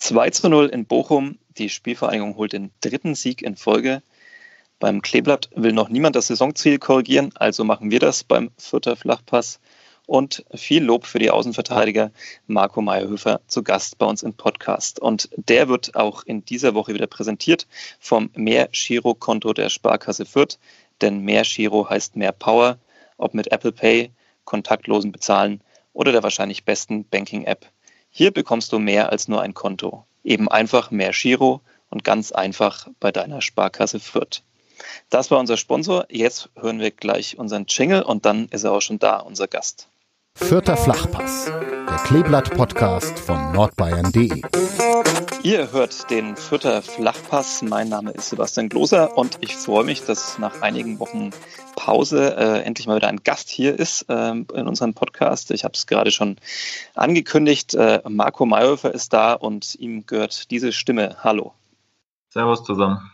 2 0.00 0.30
zu 0.30 0.48
0 0.48 0.68
in 0.68 0.86
Bochum. 0.86 1.36
Die 1.58 1.68
Spielvereinigung 1.68 2.36
holt 2.36 2.54
den 2.54 2.70
dritten 2.80 3.14
Sieg 3.14 3.42
in 3.42 3.54
Folge. 3.54 4.02
Beim 4.78 5.02
Kleeblatt 5.02 5.50
will 5.54 5.74
noch 5.74 5.90
niemand 5.90 6.16
das 6.16 6.28
Saisonziel 6.28 6.78
korrigieren, 6.78 7.32
also 7.34 7.64
machen 7.64 7.90
wir 7.90 7.98
das 7.98 8.24
beim 8.24 8.50
Vierter 8.56 8.96
Flachpass. 8.96 9.60
Und 10.06 10.46
viel 10.54 10.82
Lob 10.82 11.04
für 11.04 11.18
die 11.18 11.30
Außenverteidiger 11.30 12.12
Marco 12.46 12.80
Meyerhöfer 12.80 13.42
zu 13.46 13.62
Gast 13.62 13.98
bei 13.98 14.06
uns 14.06 14.22
im 14.22 14.32
Podcast. 14.32 14.98
Und 14.98 15.28
der 15.36 15.68
wird 15.68 15.94
auch 15.94 16.22
in 16.22 16.46
dieser 16.46 16.74
Woche 16.74 16.94
wieder 16.94 17.06
präsentiert 17.06 17.66
vom 18.00 18.30
Mehr-Giro-Konto 18.34 19.52
der 19.52 19.68
Sparkasse 19.68 20.24
Fürth. 20.24 20.58
Denn 21.02 21.20
Mehr-Giro 21.20 21.90
heißt 21.90 22.16
mehr 22.16 22.32
Power, 22.32 22.78
ob 23.18 23.34
mit 23.34 23.52
Apple 23.52 23.72
Pay, 23.72 24.12
kontaktlosen 24.46 25.12
Bezahlen 25.12 25.60
oder 25.92 26.10
der 26.10 26.22
wahrscheinlich 26.22 26.64
besten 26.64 27.04
Banking-App. 27.04 27.66
Hier 28.10 28.32
bekommst 28.32 28.72
du 28.72 28.78
mehr 28.78 29.10
als 29.10 29.28
nur 29.28 29.40
ein 29.40 29.54
Konto. 29.54 30.04
Eben 30.24 30.48
einfach 30.48 30.90
mehr 30.90 31.12
Giro 31.12 31.60
und 31.88 32.04
ganz 32.04 32.32
einfach 32.32 32.88
bei 32.98 33.12
deiner 33.12 33.40
Sparkasse 33.40 34.00
Fürth. 34.00 34.42
Das 35.08 35.30
war 35.30 35.38
unser 35.38 35.56
Sponsor. 35.56 36.06
Jetzt 36.10 36.50
hören 36.56 36.80
wir 36.80 36.90
gleich 36.90 37.38
unseren 37.38 37.66
Jingle 37.68 38.02
und 38.02 38.26
dann 38.26 38.48
ist 38.48 38.64
er 38.64 38.72
auch 38.72 38.82
schon 38.82 38.98
da, 38.98 39.18
unser 39.18 39.46
Gast. 39.46 39.88
Vierter 40.34 40.76
Flachpass, 40.76 41.46
der 41.46 41.96
Kleeblatt-Podcast 42.04 43.18
von 43.18 43.52
nordbayern.de. 43.52 44.42
Ihr 45.42 45.72
hört 45.72 46.10
den 46.10 46.36
Vierter 46.36 46.82
Flachpass. 46.82 47.62
Mein 47.62 47.88
Name 47.88 48.10
ist 48.10 48.28
Sebastian 48.28 48.68
Gloser 48.68 49.16
und 49.16 49.38
ich 49.40 49.56
freue 49.56 49.84
mich, 49.84 50.04
dass 50.04 50.38
nach 50.38 50.60
einigen 50.60 50.98
Wochen 50.98 51.30
Pause 51.76 52.36
äh, 52.36 52.62
endlich 52.62 52.86
mal 52.86 52.96
wieder 52.96 53.08
ein 53.08 53.22
Gast 53.24 53.48
hier 53.48 53.78
ist 53.78 54.02
äh, 54.10 54.30
in 54.32 54.68
unserem 54.68 54.92
Podcast. 54.92 55.50
Ich 55.50 55.64
habe 55.64 55.72
es 55.72 55.86
gerade 55.86 56.10
schon 56.10 56.36
angekündigt. 56.94 57.74
Äh, 57.74 58.02
Marco 58.06 58.44
Mayhofer 58.44 58.92
ist 58.92 59.14
da 59.14 59.32
und 59.32 59.76
ihm 59.76 60.04
gehört 60.04 60.50
diese 60.50 60.72
Stimme. 60.72 61.16
Hallo. 61.24 61.54
Servus 62.28 62.62
zusammen. 62.62 63.10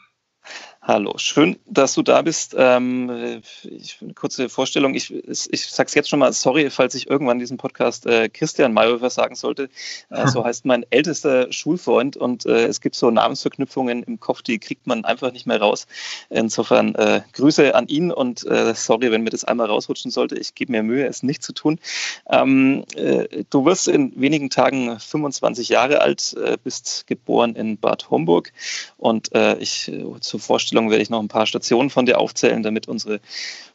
Hallo, 0.89 1.15
schön, 1.17 1.59
dass 1.67 1.95
du 1.95 2.03
da 2.03 2.23
bist. 2.23 2.55
Ähm, 2.57 3.43
ich, 3.65 3.99
eine 4.01 4.15
kurze 4.15 4.49
Vorstellung. 4.49 4.95
Ich, 4.95 5.13
ich 5.13 5.67
sage 5.67 5.89
es 5.89 5.95
jetzt 5.95 6.09
schon 6.09 6.21
mal, 6.21 6.33
sorry, 6.33 6.71
falls 6.71 6.95
ich 6.95 7.11
irgendwann 7.11 7.41
diesen 7.41 7.57
Podcast 7.57 8.07
äh, 8.07 8.29
Christian 8.29 8.73
Mayhofer 8.73 9.11
sagen 9.11 9.35
sollte. 9.35 9.69
Äh, 10.11 10.29
so 10.29 10.45
heißt 10.45 10.65
mein 10.65 10.87
ältester 10.91 11.53
Schulfreund 11.53 12.17
und 12.17 12.47
äh, 12.47 12.67
es 12.67 12.81
gibt 12.81 12.95
so 12.95 13.11
Namensverknüpfungen 13.11 14.05
im 14.05 14.21
Kopf, 14.21 14.43
die 14.43 14.61
kriegt 14.61 14.87
man 14.87 15.05
einfach 15.05 15.33
nicht 15.33 15.45
mehr 15.45 15.61
raus. 15.61 15.89
Insofern 16.31 16.95
äh, 16.95 17.23
Grüße 17.33 17.75
an 17.75 17.89
ihn 17.89 18.13
und 18.13 18.47
äh, 18.47 18.73
sorry, 18.77 19.11
wenn 19.11 19.23
mir 19.23 19.31
das 19.31 19.43
einmal 19.43 19.67
rausrutschen 19.67 20.13
sollte. 20.13 20.39
Ich 20.39 20.55
gebe 20.55 20.71
mir 20.71 20.85
Mühe, 20.85 21.05
es 21.09 21.25
nicht 21.25 21.43
zu 21.43 21.53
tun. 21.53 21.81
Ähm, 22.31 22.85
äh, 22.95 23.43
du 23.51 23.65
wirst 23.65 23.89
in 23.89 24.13
wenigen 24.15 24.51
Tagen 24.51 25.01
25 25.01 25.69
Jahre 25.69 26.01
alt, 26.01 26.37
bist 26.63 27.09
geboren 27.09 27.57
in 27.57 27.77
Bad 27.77 28.09
Homburg 28.09 28.53
und 28.99 29.31
ich 29.59 29.91
zur 30.21 30.41
Vorstellung 30.41 30.76
Vorstellung 30.77 30.91
werde 30.91 31.03
ich 31.03 31.11
noch 31.11 31.21
ein 31.21 31.29
paar 31.29 31.47
Stationen 31.47 31.89
von 31.89 32.05
dir 32.05 32.19
aufzählen, 32.19 32.63
damit 32.63 32.87
unsere 32.87 33.21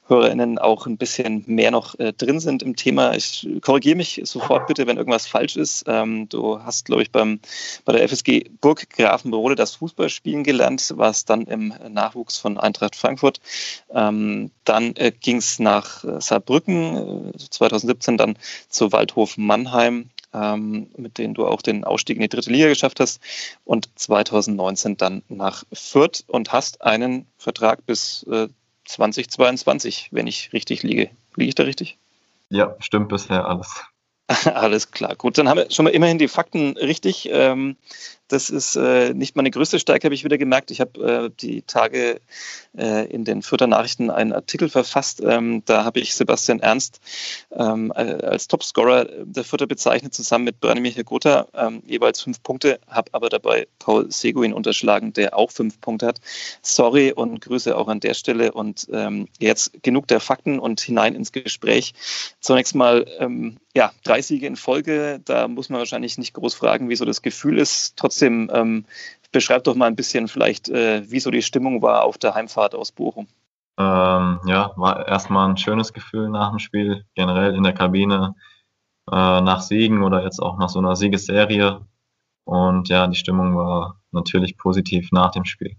HörerInnen 0.08 0.60
auch 0.60 0.86
ein 0.86 0.98
bisschen 0.98 1.44
mehr 1.48 1.72
noch 1.72 1.98
äh, 1.98 2.14
drin 2.14 2.40
sind 2.40 2.62
im 2.62 2.76
Thema. 2.76 3.16
Ich 3.16 3.48
korrigiere 3.62 3.96
mich 3.96 4.22
sofort 4.26 4.68
bitte, 4.68 4.86
wenn 4.86 4.98
irgendwas 4.98 5.26
falsch 5.26 5.56
ist. 5.56 5.86
Ähm, 5.88 6.30
du 6.30 6.62
hast, 6.62 6.86
glaube 6.86 7.02
ich, 7.02 7.12
beim, 7.12 7.40
bei 7.86 7.94
der 7.94 8.08
FSG 8.08 8.52
Burg 8.62 8.88
Grafenberode 8.92 9.56
das 9.56 9.76
Fußballspielen 9.78 10.44
gelernt, 10.44 10.94
warst 10.96 11.32
dann 11.32 11.44
im 11.48 11.74
Nachwuchs 11.90 12.38
von 12.38 12.60
Eintracht 12.60 12.96
Frankfurt. 12.96 13.40
Ähm, 13.92 14.52
dann 14.64 14.96
äh, 14.98 15.12
ging 15.12 15.38
es 15.38 15.58
nach 15.58 16.04
äh, 16.04 16.22
Saarbrücken, 16.22 17.34
2017 17.50 18.14
äh, 18.14 18.18
dann 18.18 18.38
zu 18.70 18.92
Waldhof 18.92 19.38
Mannheim, 19.38 20.11
ähm, 20.34 20.90
mit 20.98 21.18
denen 21.18 21.34
du 21.34 21.46
auch 21.46 21.62
den 21.62 21.84
Ausstieg 21.84 22.18
in 22.18 22.22
die 22.22 22.30
dritte 22.30 22.52
Liga 22.52 22.68
geschafft 22.68 23.00
hast 23.00 23.22
und 23.66 23.90
2019 23.96 24.98
dann 24.98 25.24
nach 25.30 25.64
Fürth 25.74 26.24
und 26.28 26.52
hast 26.52 26.82
einen 26.82 27.26
Vertrag 27.38 27.86
bis 27.86 28.24
äh, 28.24 28.48
2022, 28.86 30.10
wenn 30.12 30.28
ich 30.28 30.54
richtig 30.54 30.84
liege. 30.84 31.10
Liege 31.36 31.50
ich 31.50 31.56
da 31.56 31.64
richtig? 31.64 31.98
Ja, 32.50 32.76
stimmt 32.80 33.10
bisher 33.10 33.48
alles. 33.48 33.86
Alles 34.54 34.92
klar, 34.92 35.16
gut. 35.16 35.38
Dann 35.38 35.50
haben 35.50 35.58
wir 35.58 35.72
schon 35.72 35.86
mal 35.86 35.92
immerhin 35.92 36.18
die 36.18 36.28
Fakten 36.28 36.78
richtig. 36.78 37.30
Ähm, 37.32 37.76
das 38.32 38.50
ist 38.50 38.78
äh, 38.78 39.14
nicht 39.14 39.36
meine 39.36 39.52
größte 39.52 39.78
Stärke, 39.78 40.06
habe 40.06 40.16
ich 40.16 40.24
wieder 40.24 40.38
gemerkt. 40.38 40.72
Ich 40.72 40.80
habe 40.80 41.26
äh, 41.26 41.30
die 41.42 41.64
Tage 41.64 42.22
äh, 42.78 43.06
in 43.12 43.26
den 43.26 43.42
Fürther 43.42 43.68
Nachrichten 43.68 44.10
einen 44.10 44.32
Artikel 44.32 44.70
verfasst. 44.70 45.22
Ähm, 45.22 45.64
da 45.66 45.84
habe 45.84 46.00
ich 46.00 46.16
Sebastian 46.16 46.62
Ernst 46.62 47.02
ähm, 47.52 47.92
als 47.92 48.48
Topscorer 48.48 49.06
der 49.26 49.44
Fürther 49.44 49.68
bezeichnet, 49.68 50.14
zusammen 50.14 50.46
mit 50.46 50.62
Branimir 50.62 51.04
Gotha, 51.04 51.48
ähm, 51.54 51.84
jeweils 51.86 52.22
fünf 52.22 52.42
Punkte, 52.42 52.80
habe 52.88 53.10
aber 53.14 53.28
dabei 53.28 53.68
Paul 53.80 54.10
Seguin 54.10 54.54
unterschlagen, 54.54 55.12
der 55.12 55.38
auch 55.38 55.52
fünf 55.52 55.82
Punkte 55.82 56.08
hat. 56.08 56.22
Sorry 56.62 57.12
und 57.12 57.42
Grüße 57.42 57.76
auch 57.78 57.90
an 57.90 58.00
der 58.00 58.14
Stelle. 58.14 58.54
Und 58.54 58.88
jetzt 59.40 59.84
genug 59.84 60.08
der 60.08 60.20
Fakten 60.20 60.60
und 60.60 60.80
hinein 60.82 61.16
ins 61.16 61.32
Gespräch. 61.32 61.94
Zunächst 62.40 62.76
mal, 62.76 63.06
ja, 63.76 63.92
drei 64.04 64.22
Siege 64.22 64.48
in 64.48 64.56
Folge. 64.56 65.22
Da 65.24 65.48
muss 65.48 65.70
man 65.70 65.80
wahrscheinlich 65.80 66.18
nicht 66.18 66.34
groß 66.34 66.54
fragen, 66.54 66.90
wie 66.90 66.96
so 66.96 67.06
das 67.06 67.22
Gefühl 67.22 67.58
ist. 67.58 67.96
Trotzdem 67.98 68.50
ähm, 68.54 68.86
beschreib 69.32 69.64
doch 69.64 69.76
mal 69.76 69.88
ein 69.88 69.96
bisschen 69.96 70.28
vielleicht, 70.28 70.70
äh, 70.70 71.10
wie 71.10 71.20
die 71.20 71.42
Stimmung 71.42 71.82
war 71.82 72.04
auf 72.04 72.18
der 72.18 72.36
Heimfahrt 72.36 72.76
aus 72.76 72.92
Bochum. 72.92 73.28
Ähm, 73.78 74.40
ja, 74.46 74.74
war 74.76 75.08
erstmal 75.08 75.50
ein 75.50 75.58
schönes 75.58 75.94
Gefühl 75.94 76.30
nach 76.30 76.50
dem 76.50 76.60
Spiel, 76.60 77.06
generell 77.16 77.56
in 77.56 77.64
der 77.64 77.74
Kabine, 77.74 78.36
äh, 79.10 79.42
nach 79.42 79.62
Siegen 79.62 80.04
oder 80.04 80.24
jetzt 80.24 80.40
auch 80.40 80.58
nach 80.58 80.70
so 80.70 80.80
einer 80.80 80.96
Siegesserie. 80.96 81.82
Und 82.44 82.90
ja, 82.90 83.08
die 83.08 83.16
Stimmung 83.16 83.56
war 83.56 84.02
natürlich 84.12 84.58
positiv 84.58 85.10
nach 85.12 85.32
dem 85.32 85.46
Spiel. 85.46 85.78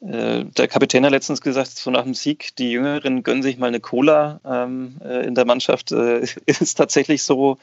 Äh, 0.00 0.44
der 0.44 0.68
Kapitän 0.68 1.04
hat 1.04 1.12
letztens 1.12 1.40
gesagt, 1.40 1.70
so 1.70 1.90
nach 1.90 2.02
dem 2.02 2.14
Sieg, 2.14 2.54
die 2.56 2.70
Jüngeren 2.70 3.22
gönnen 3.22 3.42
sich 3.42 3.58
mal 3.58 3.68
eine 3.68 3.80
Cola 3.80 4.40
ähm, 4.44 4.96
äh, 5.02 5.26
in 5.26 5.34
der 5.34 5.46
Mannschaft. 5.46 5.92
Äh, 5.92 6.26
ist 6.46 6.74
tatsächlich 6.74 7.22
so 7.22 7.58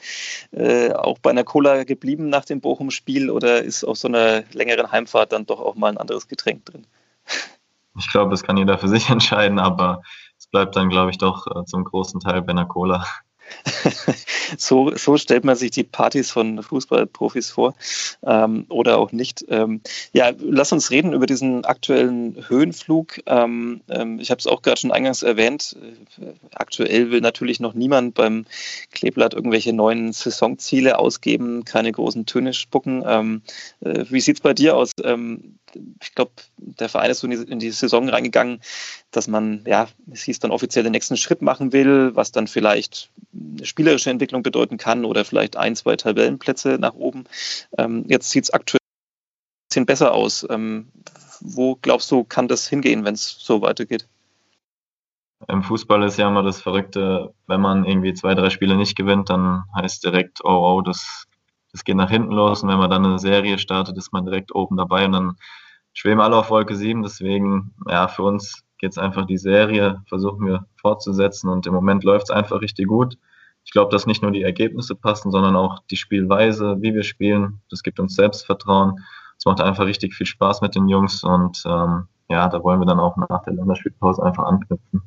äh, 0.50 0.92
auch 0.92 1.18
bei 1.18 1.30
einer 1.30 1.44
Cola 1.44 1.84
geblieben 1.84 2.28
nach 2.28 2.44
dem 2.44 2.60
Bochum-Spiel 2.60 3.30
oder 3.30 3.62
ist 3.62 3.84
auf 3.84 3.96
so 3.96 4.08
einer 4.08 4.42
längeren 4.52 4.90
Heimfahrt 4.90 5.32
dann 5.32 5.46
doch 5.46 5.60
auch 5.60 5.76
mal 5.76 5.88
ein 5.88 5.98
anderes 5.98 6.28
Getränk 6.28 6.66
drin? 6.66 6.86
Ich 7.98 8.10
glaube, 8.10 8.30
das 8.30 8.42
kann 8.42 8.56
jeder 8.56 8.78
für 8.78 8.88
sich 8.88 9.08
entscheiden, 9.10 9.58
aber 9.58 10.00
es 10.38 10.46
bleibt 10.46 10.76
dann, 10.76 10.88
glaube 10.88 11.10
ich, 11.10 11.18
doch 11.18 11.46
äh, 11.46 11.66
zum 11.66 11.84
großen 11.84 12.20
Teil 12.20 12.40
bei 12.40 12.52
einer 12.52 12.64
Cola. 12.64 13.04
so, 14.58 14.94
so 14.96 15.16
stellt 15.16 15.44
man 15.44 15.56
sich 15.56 15.70
die 15.70 15.84
Partys 15.84 16.30
von 16.30 16.62
Fußballprofis 16.62 17.50
vor 17.50 17.74
ähm, 18.24 18.66
oder 18.68 18.98
auch 18.98 19.12
nicht. 19.12 19.44
Ähm, 19.48 19.80
ja, 20.12 20.32
lass 20.38 20.72
uns 20.72 20.90
reden 20.90 21.12
über 21.12 21.26
diesen 21.26 21.64
aktuellen 21.64 22.48
Höhenflug. 22.48 23.20
Ähm, 23.26 23.80
ähm 23.88 24.18
ich 24.20 24.30
habe 24.30 24.38
es 24.38 24.46
auch 24.46 24.62
gerade 24.62 24.80
schon 24.80 24.92
eingangs 24.92 25.22
erwähnt. 25.22 25.76
Aktuell 26.54 27.10
will 27.10 27.20
natürlich 27.20 27.60
noch 27.60 27.74
niemand 27.74 28.14
beim 28.14 28.46
Kleeblatt 28.92 29.34
irgendwelche 29.34 29.72
neuen 29.72 30.12
Saisonziele 30.12 30.98
ausgeben, 30.98 31.64
keine 31.64 31.92
großen 31.92 32.26
Töne 32.26 32.54
spucken. 32.54 33.02
Ähm, 33.06 33.42
äh, 33.80 34.04
wie 34.08 34.20
sieht 34.20 34.36
es 34.36 34.42
bei 34.42 34.54
dir 34.54 34.76
aus? 34.76 34.90
Ähm, 35.02 35.58
ich 36.02 36.14
glaube, 36.14 36.32
der 36.56 36.88
Verein 36.88 37.10
ist 37.10 37.20
so 37.20 37.26
in 37.26 37.30
die, 37.30 37.52
in 37.52 37.58
die, 37.58 37.70
Saison 37.70 38.08
reingegangen, 38.08 38.60
dass 39.12 39.28
man, 39.28 39.62
ja, 39.66 39.88
es 40.10 40.22
hieß 40.22 40.40
dann 40.40 40.50
offiziell 40.50 40.82
den 40.82 40.92
nächsten 40.92 41.16
Schritt 41.16 41.42
machen 41.42 41.72
will, 41.72 42.14
was 42.14 42.32
dann 42.32 42.46
vielleicht 42.46 43.10
eine 43.32 43.64
spielerische 43.64 44.10
Entwicklung 44.10 44.42
bedeuten 44.42 44.78
kann 44.78 45.04
oder 45.04 45.24
vielleicht 45.24 45.56
ein, 45.56 45.76
zwei 45.76 45.96
Tabellenplätze 45.96 46.78
nach 46.80 46.94
oben. 46.94 47.24
Ähm, 47.78 48.04
jetzt 48.08 48.30
sieht 48.30 48.44
es 48.44 48.50
aktuell 48.50 48.80
ein 48.80 49.68
bisschen 49.68 49.86
besser 49.86 50.12
aus. 50.12 50.46
Ähm, 50.48 50.88
wo 51.40 51.76
glaubst 51.76 52.10
du, 52.10 52.24
kann 52.24 52.48
das 52.48 52.68
hingehen, 52.68 53.04
wenn 53.04 53.14
es 53.14 53.36
so 53.38 53.62
weitergeht? 53.62 54.08
Im 55.48 55.62
Fußball 55.62 56.02
ist 56.04 56.18
ja 56.18 56.28
immer 56.28 56.42
das 56.42 56.62
Verrückte, 56.62 57.34
wenn 57.46 57.60
man 57.60 57.84
irgendwie 57.84 58.14
zwei, 58.14 58.34
drei 58.34 58.48
Spiele 58.48 58.76
nicht 58.76 58.96
gewinnt, 58.96 59.28
dann 59.28 59.64
heißt 59.74 60.04
direkt, 60.04 60.40
oh, 60.44 60.76
oh, 60.76 60.80
das, 60.82 61.26
das 61.72 61.84
geht 61.84 61.96
nach 61.96 62.10
hinten 62.10 62.32
los. 62.32 62.62
Und 62.62 62.68
wenn 62.68 62.78
man 62.78 62.90
dann 62.90 63.04
eine 63.04 63.18
Serie 63.18 63.58
startet, 63.58 63.98
ist 63.98 64.12
man 64.12 64.24
direkt 64.24 64.54
oben 64.54 64.76
dabei 64.76 65.04
und 65.04 65.12
dann 65.12 65.36
schweben 65.92 66.20
alle 66.20 66.36
auf 66.36 66.50
Wolke 66.50 66.76
7. 66.76 67.02
Deswegen, 67.02 67.74
ja, 67.88 68.08
für 68.08 68.22
uns 68.22 68.62
es 68.90 68.98
einfach 68.98 69.26
die 69.26 69.38
Serie, 69.38 70.02
versuchen 70.06 70.46
wir 70.46 70.66
fortzusetzen 70.76 71.48
und 71.48 71.66
im 71.66 71.74
Moment 71.74 72.04
läuft 72.04 72.24
es 72.24 72.30
einfach 72.30 72.60
richtig 72.60 72.88
gut. 72.88 73.16
Ich 73.64 73.70
glaube, 73.70 73.92
dass 73.92 74.06
nicht 74.06 74.22
nur 74.22 74.32
die 74.32 74.42
Ergebnisse 74.42 74.96
passen, 74.96 75.30
sondern 75.30 75.54
auch 75.54 75.78
die 75.90 75.96
Spielweise, 75.96 76.76
wie 76.80 76.94
wir 76.94 77.04
spielen. 77.04 77.60
Das 77.70 77.82
gibt 77.82 78.00
uns 78.00 78.16
Selbstvertrauen. 78.16 78.98
Es 79.38 79.44
macht 79.44 79.60
einfach 79.60 79.86
richtig 79.86 80.14
viel 80.14 80.26
Spaß 80.26 80.60
mit 80.62 80.74
den 80.74 80.88
Jungs 80.88 81.22
und 81.22 81.62
ähm, 81.66 82.08
ja, 82.28 82.48
da 82.48 82.62
wollen 82.62 82.80
wir 82.80 82.86
dann 82.86 83.00
auch 83.00 83.16
nach 83.16 83.42
der 83.42 83.54
Länderspielpause 83.54 84.22
einfach 84.22 84.44
anknüpfen. 84.44 85.02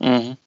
Mhm. 0.00 0.38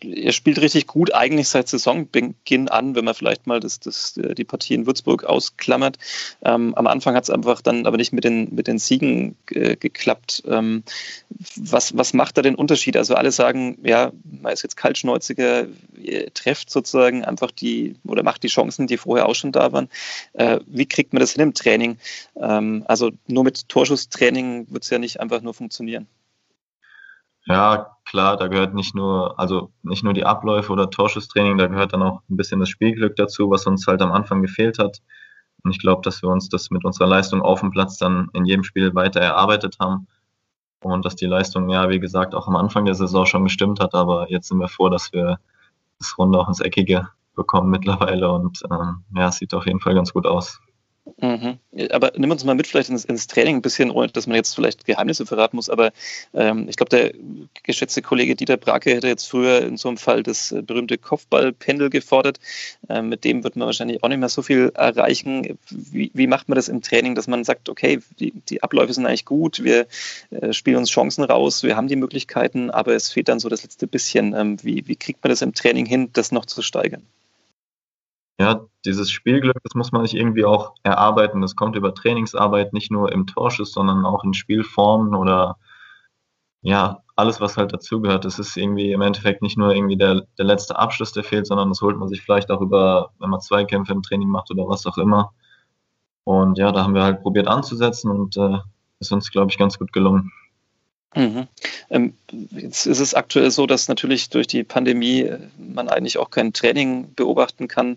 Er 0.00 0.32
spielt 0.32 0.60
richtig 0.60 0.86
gut, 0.86 1.14
eigentlich 1.14 1.48
seit 1.48 1.68
Saisonbeginn 1.68 2.68
an, 2.68 2.94
wenn 2.94 3.04
man 3.04 3.14
vielleicht 3.14 3.46
mal 3.46 3.60
das, 3.60 3.80
das, 3.80 4.12
die 4.14 4.44
Partie 4.44 4.74
in 4.74 4.86
Würzburg 4.86 5.24
ausklammert. 5.24 5.96
Ähm, 6.42 6.74
am 6.74 6.86
Anfang 6.86 7.14
hat 7.14 7.24
es 7.24 7.30
einfach 7.30 7.62
dann 7.62 7.86
aber 7.86 7.96
nicht 7.96 8.12
mit 8.12 8.24
den, 8.24 8.54
mit 8.54 8.66
den 8.66 8.78
Siegen 8.78 9.36
äh, 9.50 9.74
geklappt. 9.76 10.42
Ähm, 10.46 10.84
was, 11.56 11.96
was 11.96 12.12
macht 12.12 12.36
da 12.36 12.42
den 12.42 12.54
Unterschied? 12.56 12.96
Also 12.98 13.14
alle 13.14 13.32
sagen, 13.32 13.78
ja, 13.82 14.12
man 14.22 14.52
ist 14.52 14.62
jetzt 14.62 14.76
kaltschnäuziger, 14.76 15.66
trefft 16.34 16.68
sozusagen 16.68 17.24
einfach 17.24 17.50
die 17.50 17.96
oder 18.04 18.22
macht 18.22 18.42
die 18.42 18.48
Chancen, 18.48 18.86
die 18.86 18.98
vorher 18.98 19.26
auch 19.26 19.34
schon 19.34 19.52
da 19.52 19.72
waren. 19.72 19.88
Äh, 20.34 20.60
wie 20.66 20.86
kriegt 20.86 21.14
man 21.14 21.20
das 21.20 21.32
hin 21.32 21.42
im 21.42 21.54
Training? 21.54 21.96
Ähm, 22.36 22.84
also 22.86 23.10
nur 23.26 23.44
mit 23.44 23.68
Torschusstraining 23.70 24.66
wird 24.70 24.84
es 24.84 24.90
ja 24.90 24.98
nicht 24.98 25.20
einfach 25.20 25.40
nur 25.40 25.54
funktionieren. 25.54 26.06
Ja, 27.48 27.96
klar, 28.04 28.36
da 28.36 28.48
gehört 28.48 28.74
nicht 28.74 28.94
nur, 28.94 29.38
also 29.38 29.72
nicht 29.82 30.04
nur 30.04 30.12
die 30.12 30.24
Abläufe 30.24 30.70
oder 30.72 30.90
Torschusstraining, 30.90 31.56
da 31.56 31.66
gehört 31.66 31.94
dann 31.94 32.02
auch 32.02 32.20
ein 32.28 32.36
bisschen 32.36 32.60
das 32.60 32.68
Spielglück 32.68 33.16
dazu, 33.16 33.50
was 33.50 33.66
uns 33.66 33.86
halt 33.86 34.02
am 34.02 34.12
Anfang 34.12 34.42
gefehlt 34.42 34.78
hat. 34.78 35.00
Und 35.64 35.70
ich 35.70 35.80
glaube, 35.80 36.02
dass 36.02 36.22
wir 36.22 36.28
uns 36.28 36.48
das 36.50 36.70
mit 36.70 36.84
unserer 36.84 37.08
Leistung 37.08 37.42
auf 37.42 37.60
dem 37.60 37.70
Platz 37.70 37.96
dann 37.96 38.28
in 38.34 38.44
jedem 38.44 38.64
Spiel 38.64 38.94
weiter 38.94 39.20
erarbeitet 39.20 39.78
haben. 39.80 40.06
Und 40.80 41.04
dass 41.04 41.16
die 41.16 41.26
Leistung, 41.26 41.70
ja, 41.70 41.88
wie 41.88 41.98
gesagt, 42.00 42.34
auch 42.34 42.46
am 42.48 42.56
Anfang 42.56 42.84
der 42.84 42.94
Saison 42.94 43.26
schon 43.26 43.44
gestimmt 43.44 43.80
hat. 43.80 43.94
Aber 43.94 44.30
jetzt 44.30 44.48
sind 44.48 44.58
wir 44.58 44.68
froh, 44.68 44.88
dass 44.90 45.12
wir 45.12 45.40
das 45.98 46.16
Runde 46.18 46.38
auch 46.38 46.48
ins 46.48 46.60
Eckige 46.60 47.08
bekommen 47.34 47.70
mittlerweile. 47.70 48.30
Und 48.30 48.62
ähm, 48.70 49.04
ja, 49.16 49.28
es 49.28 49.38
sieht 49.38 49.54
auf 49.54 49.66
jeden 49.66 49.80
Fall 49.80 49.94
ganz 49.94 50.12
gut 50.12 50.26
aus. 50.26 50.60
Mhm. 51.16 51.58
Aber 51.90 52.12
nimm 52.16 52.30
uns 52.30 52.44
mal 52.44 52.54
mit 52.54 52.66
vielleicht 52.66 52.90
ins, 52.90 53.04
ins, 53.04 53.26
Training 53.26 53.56
ein 53.56 53.62
bisschen, 53.62 53.90
ohne 53.90 54.08
dass 54.08 54.26
man 54.26 54.36
jetzt 54.36 54.54
vielleicht 54.54 54.84
Geheimnisse 54.84 55.26
verraten 55.26 55.56
muss. 55.56 55.70
Aber 55.70 55.92
ähm, 56.34 56.68
ich 56.68 56.76
glaube, 56.76 56.90
der 56.90 57.12
geschätzte 57.62 58.02
Kollege 58.02 58.36
Dieter 58.36 58.56
Brake 58.56 58.94
hätte 58.94 59.08
jetzt 59.08 59.28
früher 59.28 59.62
in 59.62 59.76
so 59.76 59.88
einem 59.88 59.96
Fall 59.96 60.22
das 60.22 60.52
äh, 60.52 60.62
berühmte 60.62 60.98
Kopfballpendel 60.98 61.90
gefordert. 61.90 62.38
Ähm, 62.88 63.08
mit 63.08 63.24
dem 63.24 63.44
wird 63.44 63.56
man 63.56 63.66
wahrscheinlich 63.66 64.02
auch 64.02 64.08
nicht 64.08 64.18
mehr 64.18 64.28
so 64.28 64.42
viel 64.42 64.70
erreichen. 64.74 65.58
Wie, 65.70 66.10
wie 66.14 66.26
macht 66.26 66.48
man 66.48 66.56
das 66.56 66.68
im 66.68 66.82
Training, 66.82 67.14
dass 67.14 67.26
man 67.26 67.44
sagt, 67.44 67.68
okay, 67.68 68.00
die, 68.18 68.32
die 68.32 68.62
Abläufe 68.62 68.92
sind 68.92 69.06
eigentlich 69.06 69.24
gut, 69.24 69.62
wir 69.62 69.86
äh, 70.30 70.52
spielen 70.52 70.76
uns 70.76 70.90
Chancen 70.90 71.24
raus, 71.24 71.62
wir 71.62 71.76
haben 71.76 71.88
die 71.88 71.96
Möglichkeiten, 71.96 72.70
aber 72.70 72.94
es 72.94 73.10
fehlt 73.10 73.28
dann 73.28 73.40
so 73.40 73.48
das 73.48 73.62
letzte 73.62 73.86
bisschen. 73.86 74.34
Ähm, 74.34 74.56
wie, 74.62 74.86
wie 74.86 74.96
kriegt 74.96 75.22
man 75.22 75.30
das 75.30 75.42
im 75.42 75.54
Training 75.54 75.86
hin, 75.86 76.10
das 76.12 76.32
noch 76.32 76.46
zu 76.46 76.62
steigern? 76.62 77.02
Ja, 78.40 78.66
dieses 78.84 79.10
Spielglück, 79.10 79.56
das 79.64 79.74
muss 79.74 79.90
man 79.92 80.04
sich 80.06 80.14
irgendwie 80.14 80.44
auch 80.44 80.74
erarbeiten. 80.84 81.40
Das 81.40 81.56
kommt 81.56 81.74
über 81.76 81.94
Trainingsarbeit, 81.94 82.72
nicht 82.72 82.90
nur 82.92 83.10
im 83.12 83.26
Torschuss, 83.26 83.72
sondern 83.72 84.04
auch 84.06 84.22
in 84.24 84.32
Spielformen 84.34 85.14
oder 85.14 85.58
ja, 86.62 87.02
alles, 87.16 87.40
was 87.40 87.56
halt 87.56 87.72
dazugehört. 87.72 88.24
Es 88.24 88.38
ist 88.38 88.56
irgendwie 88.56 88.92
im 88.92 89.00
Endeffekt 89.00 89.42
nicht 89.42 89.58
nur 89.58 89.74
irgendwie 89.74 89.96
der, 89.96 90.22
der 90.38 90.44
letzte 90.44 90.78
Abschluss, 90.78 91.12
der 91.12 91.24
fehlt, 91.24 91.46
sondern 91.46 91.68
das 91.68 91.80
holt 91.82 91.96
man 91.98 92.08
sich 92.08 92.22
vielleicht 92.22 92.50
auch 92.50 92.60
über, 92.60 93.10
wenn 93.18 93.30
man 93.30 93.40
Zweikämpfe 93.40 93.92
im 93.92 94.02
Training 94.02 94.28
macht 94.28 94.50
oder 94.50 94.68
was 94.68 94.86
auch 94.86 94.98
immer. 94.98 95.32
Und 96.24 96.58
ja, 96.58 96.70
da 96.72 96.84
haben 96.84 96.94
wir 96.94 97.02
halt 97.02 97.22
probiert 97.22 97.48
anzusetzen 97.48 98.10
und 98.10 98.36
äh, 98.36 98.58
ist 99.00 99.12
uns, 99.12 99.30
glaube 99.30 99.50
ich, 99.50 99.58
ganz 99.58 99.78
gut 99.78 99.92
gelungen. 99.92 100.32
Mhm. 101.14 101.48
Ähm, 101.88 102.14
jetzt 102.50 102.86
ist 102.86 103.00
es 103.00 103.14
aktuell 103.14 103.50
so, 103.50 103.66
dass 103.66 103.88
natürlich 103.88 104.28
durch 104.28 104.46
die 104.46 104.62
Pandemie 104.62 105.22
äh, 105.22 105.38
man 105.56 105.88
eigentlich 105.88 106.18
auch 106.18 106.28
kein 106.28 106.52
Training 106.52 107.14
beobachten 107.14 107.66
kann, 107.66 107.96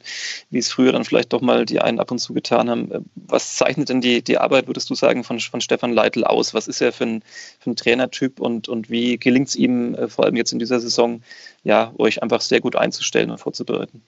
wie 0.50 0.60
es 0.60 0.72
früher 0.72 0.94
dann 0.94 1.04
vielleicht 1.04 1.34
doch 1.34 1.42
mal 1.42 1.66
die 1.66 1.82
einen 1.82 2.00
ab 2.00 2.10
und 2.12 2.20
zu 2.20 2.34
getan 2.34 2.70
haben. 2.70 2.92
Äh, 2.92 3.02
was 3.16 3.58
zeichnet 3.58 3.90
denn 3.90 4.00
die, 4.00 4.22
die 4.24 4.38
Arbeit, 4.38 4.68
würdest 4.68 4.90
du 4.90 4.96
sagen, 4.96 5.26
von, 5.26 5.42
von 5.42 5.60
Stefan 5.60 5.92
Leitl 5.92 6.24
aus? 6.24 6.54
Was 6.54 6.70
ist 6.70 6.82
er 6.82 6.94
für 6.94 7.04
ein, 7.04 7.24
für 7.60 7.72
ein 7.72 7.76
Trainertyp 7.76 8.40
und, 8.40 8.70
und 8.70 8.90
wie 8.90 9.18
gelingt 9.18 9.50
es 9.50 9.56
ihm, 9.58 9.94
äh, 9.96 10.08
vor 10.08 10.24
allem 10.24 10.38
jetzt 10.38 10.54
in 10.54 10.60
dieser 10.60 10.80
Saison, 10.80 11.22
ja, 11.64 11.94
euch 11.98 12.24
einfach 12.24 12.40
sehr 12.40 12.62
gut 12.62 12.78
einzustellen 12.78 13.30
und 13.30 13.40
vorzubereiten? 13.40 14.02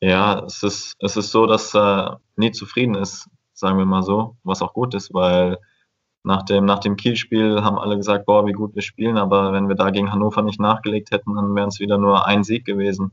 Ja, 0.00 0.44
es 0.46 0.62
ist, 0.62 0.94
es 1.00 1.16
ist 1.16 1.32
so, 1.32 1.46
dass 1.46 1.74
er 1.74 2.20
nie 2.36 2.52
zufrieden 2.52 2.94
ist, 2.94 3.28
sagen 3.54 3.76
wir 3.76 3.86
mal 3.86 4.02
so, 4.02 4.36
was 4.44 4.62
auch 4.62 4.72
gut 4.72 4.94
ist, 4.94 5.12
weil 5.12 5.58
nach 6.22 6.42
dem, 6.42 6.64
nach 6.64 6.80
dem 6.80 6.96
Kiel-Spiel 6.96 7.62
haben 7.62 7.78
alle 7.78 7.96
gesagt, 7.96 8.26
boah, 8.26 8.46
wie 8.46 8.52
gut 8.52 8.74
wir 8.74 8.82
spielen, 8.82 9.16
aber 9.16 9.52
wenn 9.52 9.68
wir 9.68 9.74
da 9.74 9.90
gegen 9.90 10.12
Hannover 10.12 10.42
nicht 10.42 10.60
nachgelegt 10.60 11.10
hätten, 11.10 11.34
dann 11.34 11.54
wären 11.54 11.68
es 11.68 11.80
wieder 11.80 11.98
nur 11.98 12.26
ein 12.26 12.44
Sieg 12.44 12.64
gewesen. 12.64 13.12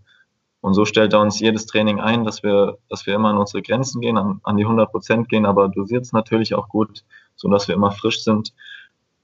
Und 0.60 0.74
so 0.74 0.86
stellt 0.86 1.14
er 1.14 1.22
uns 1.22 1.40
jedes 1.40 1.66
Training 1.66 2.02
ein, 2.02 2.26
dass 2.26 2.44
wir, 2.44 2.78
dass 2.90 3.06
wir 3.06 3.16
immer 3.16 3.30
an 3.30 3.38
unsere 3.38 3.62
Grenzen 3.62 4.02
gehen, 4.02 4.18
an, 4.18 4.42
an 4.44 4.58
die 4.58 4.64
100 4.64 4.92
Prozent 4.92 5.30
gehen, 5.30 5.46
aber 5.46 5.70
dosiert 5.70 6.04
es 6.04 6.12
natürlich 6.12 6.56
auch 6.56 6.68
gut, 6.68 7.06
so 7.36 7.48
dass 7.50 7.68
wir 7.68 7.76
immer 7.76 7.92
frisch 7.92 8.24
sind. 8.24 8.54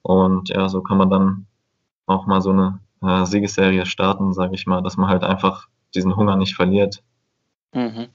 Und 0.01 0.50
ja, 0.50 0.69
so 0.69 0.81
kann 0.81 0.97
man 0.97 1.09
dann 1.09 1.47
auch 2.06 2.27
mal 2.27 2.41
so 2.41 2.51
eine 2.51 2.80
äh, 3.01 3.25
Siegesserie 3.25 3.85
starten, 3.85 4.33
sage 4.33 4.56
ich 4.56 4.68
mal, 4.68 4.81
dass 4.81 4.97
man 4.97 5.09
halt 5.09 5.24
einfach 5.24 5.68
diesen 5.95 6.15
Hunger 6.15 6.38
nicht 6.38 6.56
verliert. 6.56 7.03
Mhm. 7.74 8.08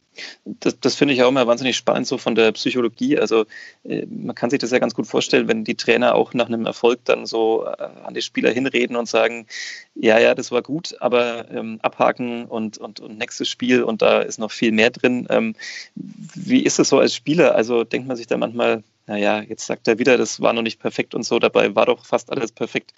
Das, 0.44 0.78
das 0.80 0.94
finde 0.94 1.14
ich 1.14 1.22
auch 1.22 1.28
immer 1.28 1.46
wahnsinnig 1.46 1.76
spannend, 1.76 2.06
so 2.06 2.18
von 2.18 2.34
der 2.34 2.52
Psychologie. 2.52 3.18
Also 3.18 3.44
äh, 3.84 4.06
man 4.06 4.34
kann 4.34 4.50
sich 4.50 4.58
das 4.58 4.70
ja 4.70 4.78
ganz 4.78 4.94
gut 4.94 5.06
vorstellen, 5.06 5.48
wenn 5.48 5.64
die 5.64 5.76
Trainer 5.76 6.14
auch 6.14 6.34
nach 6.34 6.46
einem 6.46 6.66
Erfolg 6.66 7.04
dann 7.04 7.26
so 7.26 7.64
äh, 7.64 7.82
an 8.04 8.14
die 8.14 8.22
Spieler 8.22 8.50
hinreden 8.50 8.96
und 8.96 9.08
sagen, 9.08 9.46
ja, 9.94 10.18
ja, 10.18 10.34
das 10.34 10.50
war 10.50 10.62
gut, 10.62 10.96
aber 11.00 11.50
ähm, 11.50 11.78
abhaken 11.82 12.46
und, 12.46 12.78
und, 12.78 13.00
und 13.00 13.18
nächstes 13.18 13.48
Spiel 13.48 13.82
und 13.82 14.02
da 14.02 14.20
ist 14.20 14.38
noch 14.38 14.50
viel 14.50 14.72
mehr 14.72 14.90
drin. 14.90 15.26
Ähm, 15.30 15.54
wie 15.94 16.62
ist 16.62 16.78
das 16.78 16.88
so 16.88 16.98
als 16.98 17.14
Spieler? 17.14 17.54
Also 17.54 17.84
denkt 17.84 18.08
man 18.08 18.16
sich 18.16 18.26
da 18.26 18.36
manchmal, 18.36 18.82
naja, 19.06 19.40
jetzt 19.42 19.66
sagt 19.66 19.88
er 19.88 19.98
wieder, 19.98 20.18
das 20.18 20.40
war 20.40 20.52
noch 20.52 20.62
nicht 20.62 20.80
perfekt 20.80 21.14
und 21.14 21.24
so, 21.24 21.38
dabei 21.38 21.74
war 21.74 21.86
doch 21.86 22.04
fast 22.04 22.30
alles 22.30 22.52
perfekt. 22.52 22.92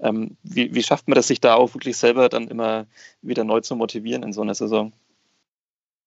Ähm, 0.00 0.36
wie, 0.42 0.74
wie 0.74 0.82
schafft 0.82 1.08
man 1.08 1.16
das, 1.16 1.28
sich 1.28 1.40
da 1.40 1.54
auch 1.54 1.74
wirklich 1.74 1.96
selber 1.96 2.28
dann 2.28 2.48
immer 2.48 2.86
wieder 3.22 3.44
neu 3.44 3.60
zu 3.60 3.76
motivieren 3.76 4.22
in 4.22 4.32
so 4.32 4.42
einer 4.42 4.54
Saison? 4.54 4.92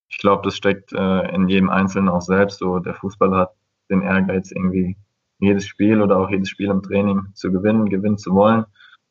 Ich 0.10 0.18
glaube, 0.18 0.42
das 0.44 0.58
steckt 0.58 0.92
äh, 0.92 1.34
in 1.34 1.48
jedem 1.48 1.70
Einzelnen 1.70 2.10
auch 2.10 2.22
selbst. 2.22 2.60
So, 2.60 2.80
der 2.80 2.96
Fußballer 2.96 3.38
hat 3.38 3.54
den 3.90 4.02
Ehrgeiz, 4.02 4.52
irgendwie 4.52 4.98
jedes 5.40 5.66
Spiel 5.66 6.02
oder 6.02 6.18
auch 6.18 6.30
jedes 6.30 6.50
Spiel 6.50 6.70
im 6.70 6.84
Training 6.84 7.28
zu 7.34 7.52
gewinnen, 7.52 7.90
gewinnen 7.90 8.18
zu 8.18 8.34
wollen. 8.34 8.66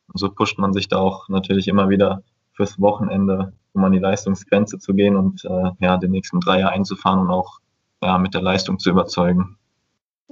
Und 0.09 0.19
so 0.19 0.31
pusht 0.31 0.59
man 0.59 0.73
sich 0.73 0.89
da 0.89 0.99
auch 0.99 1.29
natürlich 1.29 1.69
immer 1.69 1.89
wieder 1.89 2.23
fürs 2.53 2.81
Wochenende, 2.81 3.53
um 3.73 3.85
an 3.85 3.93
die 3.93 3.99
Leistungsgrenze 3.99 4.79
zu 4.79 4.95
gehen 4.95 5.17
und 5.17 5.45
äh, 5.45 5.71
ja, 5.79 5.97
den 5.97 6.11
nächsten 6.11 6.41
Dreier 6.41 6.71
einzufahren 6.71 7.21
und 7.21 7.31
auch 7.31 7.61
ja, 8.03 8.19
mit 8.19 8.35
der 8.35 8.43
Leistung 8.43 8.79
zu 8.79 8.91
überzeugen. 8.91 9.57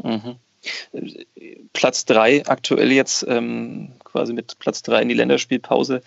Mhm. 0.03 0.37
Platz 1.73 2.05
drei 2.05 2.45
aktuell 2.47 2.93
jetzt 2.93 3.25
ähm, 3.29 3.93
quasi 4.05 4.33
mit 4.33 4.59
Platz 4.59 4.83
drei 4.83 5.03
in 5.03 5.09
die 5.09 5.15
Länderspielpause. 5.15 6.03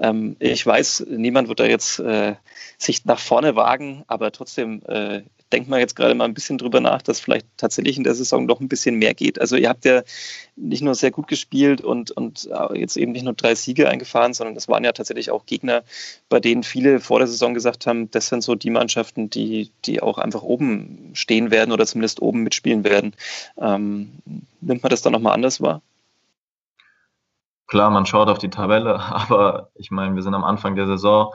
Ähm, 0.00 0.36
ich 0.38 0.66
weiß, 0.66 1.06
niemand 1.08 1.48
wird 1.48 1.60
da 1.60 1.66
jetzt 1.66 1.98
äh, 1.98 2.34
sich 2.78 3.04
nach 3.04 3.18
vorne 3.18 3.56
wagen, 3.56 4.04
aber 4.06 4.32
trotzdem 4.32 4.82
äh, 4.86 5.22
denkt 5.52 5.68
man 5.68 5.78
jetzt 5.78 5.94
gerade 5.94 6.14
mal 6.14 6.24
ein 6.24 6.34
bisschen 6.34 6.58
drüber 6.58 6.80
nach, 6.80 7.02
dass 7.02 7.20
vielleicht 7.20 7.46
tatsächlich 7.56 7.96
in 7.96 8.04
der 8.04 8.14
Saison 8.14 8.46
noch 8.46 8.60
ein 8.60 8.68
bisschen 8.68 8.96
mehr 8.96 9.14
geht. 9.14 9.40
Also 9.40 9.56
ihr 9.56 9.68
habt 9.68 9.84
ja 9.84 10.02
nicht 10.56 10.82
nur 10.82 10.94
sehr 10.94 11.10
gut 11.10 11.28
gespielt 11.28 11.80
und, 11.80 12.10
und 12.10 12.48
äh, 12.50 12.78
jetzt 12.78 12.96
eben 12.96 13.12
nicht 13.12 13.24
nur 13.24 13.34
drei 13.34 13.54
Siege 13.54 13.88
eingefahren, 13.88 14.34
sondern 14.34 14.56
es 14.56 14.68
waren 14.68 14.82
ja 14.82 14.92
tatsächlich 14.92 15.30
auch 15.30 15.46
Gegner, 15.46 15.84
bei 16.28 16.40
denen 16.40 16.64
viele 16.64 16.98
vor 17.00 17.20
der 17.20 17.28
Saison 17.28 17.54
gesagt 17.54 17.86
haben, 17.86 18.10
das 18.10 18.28
sind 18.28 18.42
so 18.42 18.54
die 18.56 18.70
Mannschaften, 18.70 19.30
die, 19.30 19.70
die 19.84 20.02
auch 20.02 20.18
einfach 20.18 20.42
oben 20.42 21.10
stehen 21.14 21.50
werden 21.50 21.72
oder 21.72 21.86
zumindest 21.86 22.20
oben 22.20 22.42
mitspielen 22.42 22.82
werden. 22.82 23.14
Ähm, 23.58 24.12
nimmt 24.60 24.82
man 24.82 24.90
das 24.90 25.02
dann 25.02 25.12
nochmal 25.12 25.34
anders 25.34 25.60
wahr? 25.60 25.80
Klar, 27.68 27.90
man 27.90 28.06
schaut 28.06 28.28
auf 28.28 28.38
die 28.38 28.50
Tabelle, 28.50 28.98
aber 29.00 29.70
ich 29.74 29.90
meine, 29.90 30.14
wir 30.16 30.22
sind 30.22 30.34
am 30.34 30.44
Anfang 30.44 30.74
der 30.74 30.86
Saison 30.86 31.32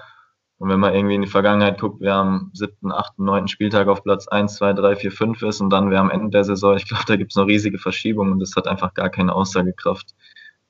und 0.62 0.70
wenn 0.70 0.80
man 0.80 0.94
irgendwie 0.94 1.16
in 1.16 1.24
die 1.24 1.28
Vergangenheit 1.28 1.82
guckt, 1.82 2.02
wer 2.02 2.14
am 2.18 2.52
siebten, 2.54 2.92
achten, 2.92 3.26
neunten 3.26 3.48
Spieltag 3.48 3.88
auf 3.88 4.04
Platz 4.04 4.28
1, 4.28 4.58
2, 4.58 4.74
3, 4.74 4.96
4, 4.96 5.12
5 5.12 5.42
ist 5.42 5.60
und 5.60 5.72
dann 5.72 5.90
wer 5.90 6.00
am 6.00 6.12
Ende 6.12 6.30
der 6.30 6.44
Saison, 6.44 6.78
ich 6.78 6.88
glaube, 6.88 7.04
da 7.08 7.16
gibt 7.16 7.32
es 7.32 7.36
noch 7.36 7.48
riesige 7.48 7.80
Verschiebungen 7.80 8.34
und 8.34 8.40
das 8.40 8.56
hat 8.56 8.68
einfach 8.68 8.94
gar 8.94 9.10
keine 9.10 9.34
Aussagekraft. 9.34 10.14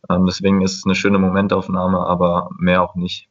Ähm, 0.10 0.26
deswegen 0.26 0.62
ist 0.62 0.78
es 0.78 0.86
eine 0.86 0.96
schöne 0.96 1.20
Momentaufnahme, 1.20 2.00
aber 2.08 2.52
mehr 2.58 2.82
auch 2.84 2.96
nicht. 2.96 3.28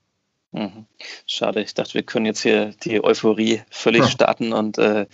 Mhm. 0.53 0.87
Schade, 1.27 1.63
ich 1.63 1.75
dachte, 1.75 1.95
wir 1.95 2.03
können 2.03 2.27
jetzt 2.27 2.43
hier 2.43 2.75
die 2.83 3.05
Euphorie 3.05 3.63
völlig 3.71 4.07
starten 4.07 4.53
und 4.53 4.79
äh, 4.79 5.07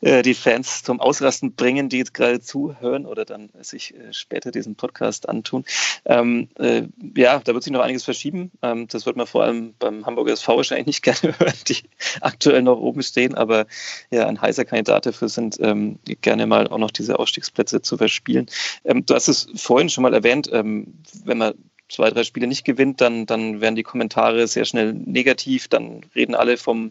äh, 0.00 0.22
die 0.22 0.34
Fans 0.34 0.84
zum 0.84 1.00
Ausrasten 1.00 1.54
bringen, 1.54 1.88
die 1.88 1.98
jetzt 1.98 2.14
gerade 2.14 2.40
zuhören 2.40 3.04
oder 3.04 3.24
dann 3.24 3.50
sich 3.60 3.94
äh, 3.94 4.12
später 4.12 4.52
diesen 4.52 4.76
Podcast 4.76 5.28
antun. 5.28 5.64
Ähm, 6.04 6.48
äh, 6.60 6.84
ja, 7.16 7.40
da 7.40 7.52
wird 7.52 7.64
sich 7.64 7.72
noch 7.72 7.80
einiges 7.80 8.04
verschieben. 8.04 8.52
Ähm, 8.62 8.86
das 8.86 9.06
wird 9.06 9.16
man 9.16 9.26
vor 9.26 9.42
allem 9.42 9.74
beim 9.76 10.06
Hamburger 10.06 10.34
SV 10.34 10.56
wahrscheinlich 10.56 10.86
nicht 10.86 11.02
gerne 11.02 11.36
hören, 11.36 11.54
die 11.66 11.82
aktuell 12.20 12.62
noch 12.62 12.78
oben 12.78 13.02
stehen, 13.02 13.34
aber 13.34 13.66
ja, 14.12 14.28
ein 14.28 14.40
heißer 14.40 14.64
Kandidat 14.64 15.06
dafür 15.06 15.28
sind, 15.28 15.58
ähm, 15.60 15.98
gerne 16.20 16.46
mal 16.46 16.68
auch 16.68 16.78
noch 16.78 16.92
diese 16.92 17.18
Ausstiegsplätze 17.18 17.82
zu 17.82 17.96
verspielen. 17.96 18.46
Ähm, 18.84 19.04
du 19.04 19.14
hast 19.14 19.26
es 19.26 19.48
vorhin 19.56 19.88
schon 19.88 20.02
mal 20.02 20.14
erwähnt, 20.14 20.48
ähm, 20.52 20.94
wenn 21.24 21.38
man 21.38 21.54
zwei, 21.88 22.10
drei 22.10 22.24
Spiele 22.24 22.46
nicht 22.46 22.64
gewinnt, 22.64 23.00
dann, 23.00 23.26
dann 23.26 23.60
werden 23.60 23.76
die 23.76 23.82
Kommentare 23.82 24.46
sehr 24.46 24.64
schnell 24.64 24.92
negativ, 24.92 25.68
dann 25.68 26.00
reden 26.14 26.34
alle 26.34 26.56
vom, 26.56 26.90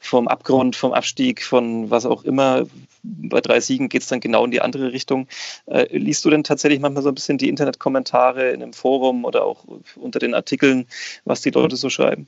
vom 0.00 0.28
Abgrund, 0.28 0.76
vom 0.76 0.92
Abstieg, 0.92 1.42
von 1.42 1.90
was 1.90 2.06
auch 2.06 2.24
immer. 2.24 2.66
Bei 3.02 3.40
drei 3.40 3.60
Siegen 3.60 3.88
geht 3.88 4.02
es 4.02 4.08
dann 4.08 4.20
genau 4.20 4.44
in 4.44 4.50
die 4.50 4.60
andere 4.60 4.92
Richtung. 4.92 5.28
Äh, 5.66 5.96
liest 5.96 6.24
du 6.24 6.30
denn 6.30 6.44
tatsächlich 6.44 6.80
manchmal 6.80 7.02
so 7.02 7.08
ein 7.10 7.14
bisschen 7.14 7.38
die 7.38 7.48
Internetkommentare 7.48 8.50
in 8.50 8.62
einem 8.62 8.72
Forum 8.72 9.24
oder 9.24 9.44
auch 9.44 9.64
unter 9.96 10.18
den 10.18 10.34
Artikeln, 10.34 10.86
was 11.24 11.40
die 11.40 11.50
Leute 11.50 11.76
so 11.76 11.88
schreiben? 11.88 12.26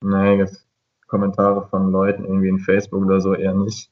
Nee, 0.00 0.38
das 0.38 0.64
Kommentare 1.06 1.66
von 1.68 1.90
Leuten 1.90 2.24
irgendwie 2.24 2.48
in 2.48 2.58
Facebook 2.58 3.04
oder 3.04 3.20
so 3.20 3.34
eher 3.34 3.54
nicht. 3.54 3.90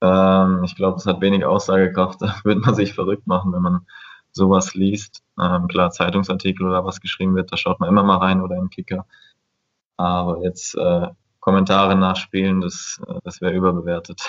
Ähm, 0.00 0.62
ich 0.64 0.76
glaube, 0.76 0.98
es 0.98 1.06
hat 1.06 1.20
wenig 1.20 1.44
Aussagekraft. 1.44 2.20
Da 2.20 2.34
wird 2.44 2.64
man 2.64 2.74
sich 2.74 2.94
verrückt 2.94 3.26
machen, 3.26 3.52
wenn 3.52 3.62
man 3.62 3.86
sowas 4.32 4.74
liest. 4.74 5.22
Ähm, 5.40 5.68
klar, 5.68 5.90
Zeitungsartikel 5.90 6.66
oder 6.66 6.84
was 6.84 7.00
geschrieben 7.00 7.34
wird, 7.34 7.52
da 7.52 7.56
schaut 7.56 7.80
man 7.80 7.88
immer 7.88 8.02
mal 8.02 8.18
rein 8.18 8.42
oder 8.42 8.56
im 8.56 8.70
Kicker. 8.70 9.06
Aber 9.96 10.42
jetzt 10.42 10.74
äh, 10.76 11.08
Kommentare 11.40 11.96
nachspielen, 11.96 12.60
das, 12.60 13.00
äh, 13.06 13.14
das 13.24 13.40
wäre 13.40 13.54
überbewertet. 13.54 14.22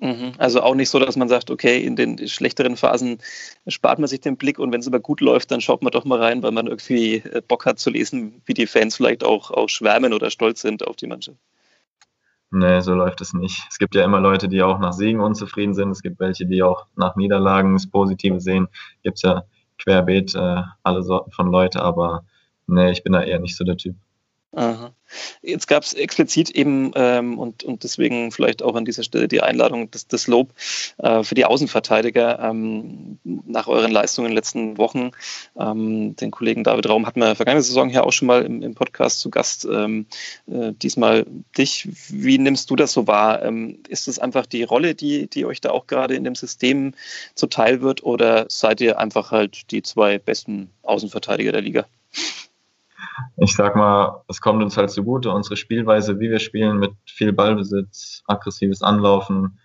Mhm. 0.00 0.32
Also 0.38 0.62
auch 0.62 0.74
nicht 0.74 0.90
so, 0.90 0.98
dass 0.98 1.16
man 1.16 1.28
sagt, 1.28 1.50
okay, 1.50 1.84
in 1.84 1.94
den 1.96 2.26
schlechteren 2.26 2.76
Phasen 2.76 3.18
spart 3.68 3.98
man 3.98 4.08
sich 4.08 4.20
den 4.20 4.36
Blick 4.36 4.58
und 4.58 4.72
wenn 4.72 4.80
es 4.80 4.88
aber 4.88 5.00
gut 5.00 5.20
läuft, 5.20 5.50
dann 5.50 5.60
schaut 5.60 5.82
man 5.82 5.92
doch 5.92 6.04
mal 6.04 6.18
rein, 6.18 6.42
weil 6.42 6.50
man 6.50 6.66
irgendwie 6.66 7.16
äh, 7.16 7.42
Bock 7.46 7.66
hat 7.66 7.78
zu 7.78 7.90
lesen, 7.90 8.42
wie 8.46 8.54
die 8.54 8.66
Fans 8.66 8.96
vielleicht 8.96 9.22
auch, 9.22 9.50
auch 9.50 9.68
schwärmen 9.68 10.12
oder 10.12 10.30
stolz 10.30 10.60
sind 10.60 10.86
auf 10.86 10.96
die 10.96 11.06
Mannschaft. 11.06 11.38
Nee, 12.54 12.80
so 12.80 12.92
läuft 12.94 13.22
es 13.22 13.32
nicht. 13.32 13.66
Es 13.70 13.78
gibt 13.78 13.94
ja 13.94 14.04
immer 14.04 14.20
Leute, 14.20 14.46
die 14.46 14.62
auch 14.62 14.78
nach 14.78 14.92
Siegen 14.92 15.20
unzufrieden 15.20 15.72
sind. 15.72 15.90
Es 15.90 16.02
gibt 16.02 16.20
welche, 16.20 16.44
die 16.44 16.62
auch 16.62 16.86
nach 16.96 17.16
Niederlagen 17.16 17.72
das 17.72 17.88
Positive 17.88 18.40
sehen. 18.40 18.68
Gibt 19.02 19.16
es 19.16 19.22
ja 19.22 19.44
querbeet 19.78 20.34
äh, 20.34 20.62
alle 20.82 21.02
Sorten 21.02 21.30
von 21.30 21.50
Leute, 21.50 21.82
aber 21.82 22.26
nee, 22.66 22.90
ich 22.90 23.02
bin 23.02 23.14
da 23.14 23.22
eher 23.22 23.40
nicht 23.40 23.56
so 23.56 23.64
der 23.64 23.78
Typ. 23.78 23.96
Aha. 24.54 24.92
Jetzt 25.40 25.66
gab 25.66 25.82
es 25.82 25.94
explizit 25.94 26.50
eben 26.50 26.92
ähm, 26.94 27.38
und, 27.38 27.64
und 27.64 27.84
deswegen 27.84 28.32
vielleicht 28.32 28.62
auch 28.62 28.74
an 28.74 28.84
dieser 28.84 29.02
Stelle 29.02 29.26
die 29.26 29.40
Einladung, 29.40 29.90
das, 29.90 30.06
das 30.06 30.26
Lob 30.26 30.52
äh, 30.98 31.22
für 31.22 31.34
die 31.34 31.46
Außenverteidiger 31.46 32.38
ähm, 32.38 33.18
nach 33.24 33.66
euren 33.66 33.90
Leistungen 33.90 34.26
in 34.26 34.30
den 34.32 34.36
letzten 34.36 34.76
Wochen. 34.76 35.12
Ähm, 35.58 36.16
den 36.16 36.30
Kollegen 36.30 36.64
David 36.64 36.86
Raum 36.86 37.06
hatten 37.06 37.20
wir 37.20 37.34
vergangene 37.34 37.62
Saison 37.62 37.88
hier 37.88 38.04
auch 38.04 38.12
schon 38.12 38.28
mal 38.28 38.42
im, 38.42 38.62
im 38.62 38.74
Podcast 38.74 39.20
zu 39.20 39.30
Gast. 39.30 39.64
Ähm, 39.64 40.06
äh, 40.46 40.72
diesmal 40.72 41.24
dich. 41.56 41.88
Wie 42.10 42.36
nimmst 42.36 42.68
du 42.68 42.76
das 42.76 42.92
so 42.92 43.06
wahr? 43.06 43.42
Ähm, 43.42 43.78
ist 43.88 44.06
es 44.06 44.18
einfach 44.18 44.44
die 44.44 44.64
Rolle, 44.64 44.94
die, 44.94 45.28
die 45.28 45.46
euch 45.46 45.62
da 45.62 45.70
auch 45.70 45.86
gerade 45.86 46.14
in 46.14 46.24
dem 46.24 46.34
System 46.34 46.92
zuteil 47.34 47.80
wird 47.80 48.02
oder 48.02 48.46
seid 48.50 48.82
ihr 48.82 48.98
einfach 48.98 49.30
halt 49.30 49.70
die 49.70 49.82
zwei 49.82 50.18
besten 50.18 50.70
Außenverteidiger 50.82 51.52
der 51.52 51.62
Liga? 51.62 51.86
Ich 53.36 53.54
sag 53.54 53.76
mal, 53.76 54.22
es 54.28 54.40
kommt 54.40 54.62
uns 54.62 54.76
halt 54.76 54.90
zugute, 54.90 55.30
unsere 55.30 55.56
Spielweise, 55.56 56.18
wie 56.20 56.30
wir 56.30 56.38
spielen, 56.38 56.78
mit 56.78 56.92
viel 57.06 57.32
Ballbesitz, 57.32 58.22
aggressives 58.26 58.82
Anlaufen 58.82 59.58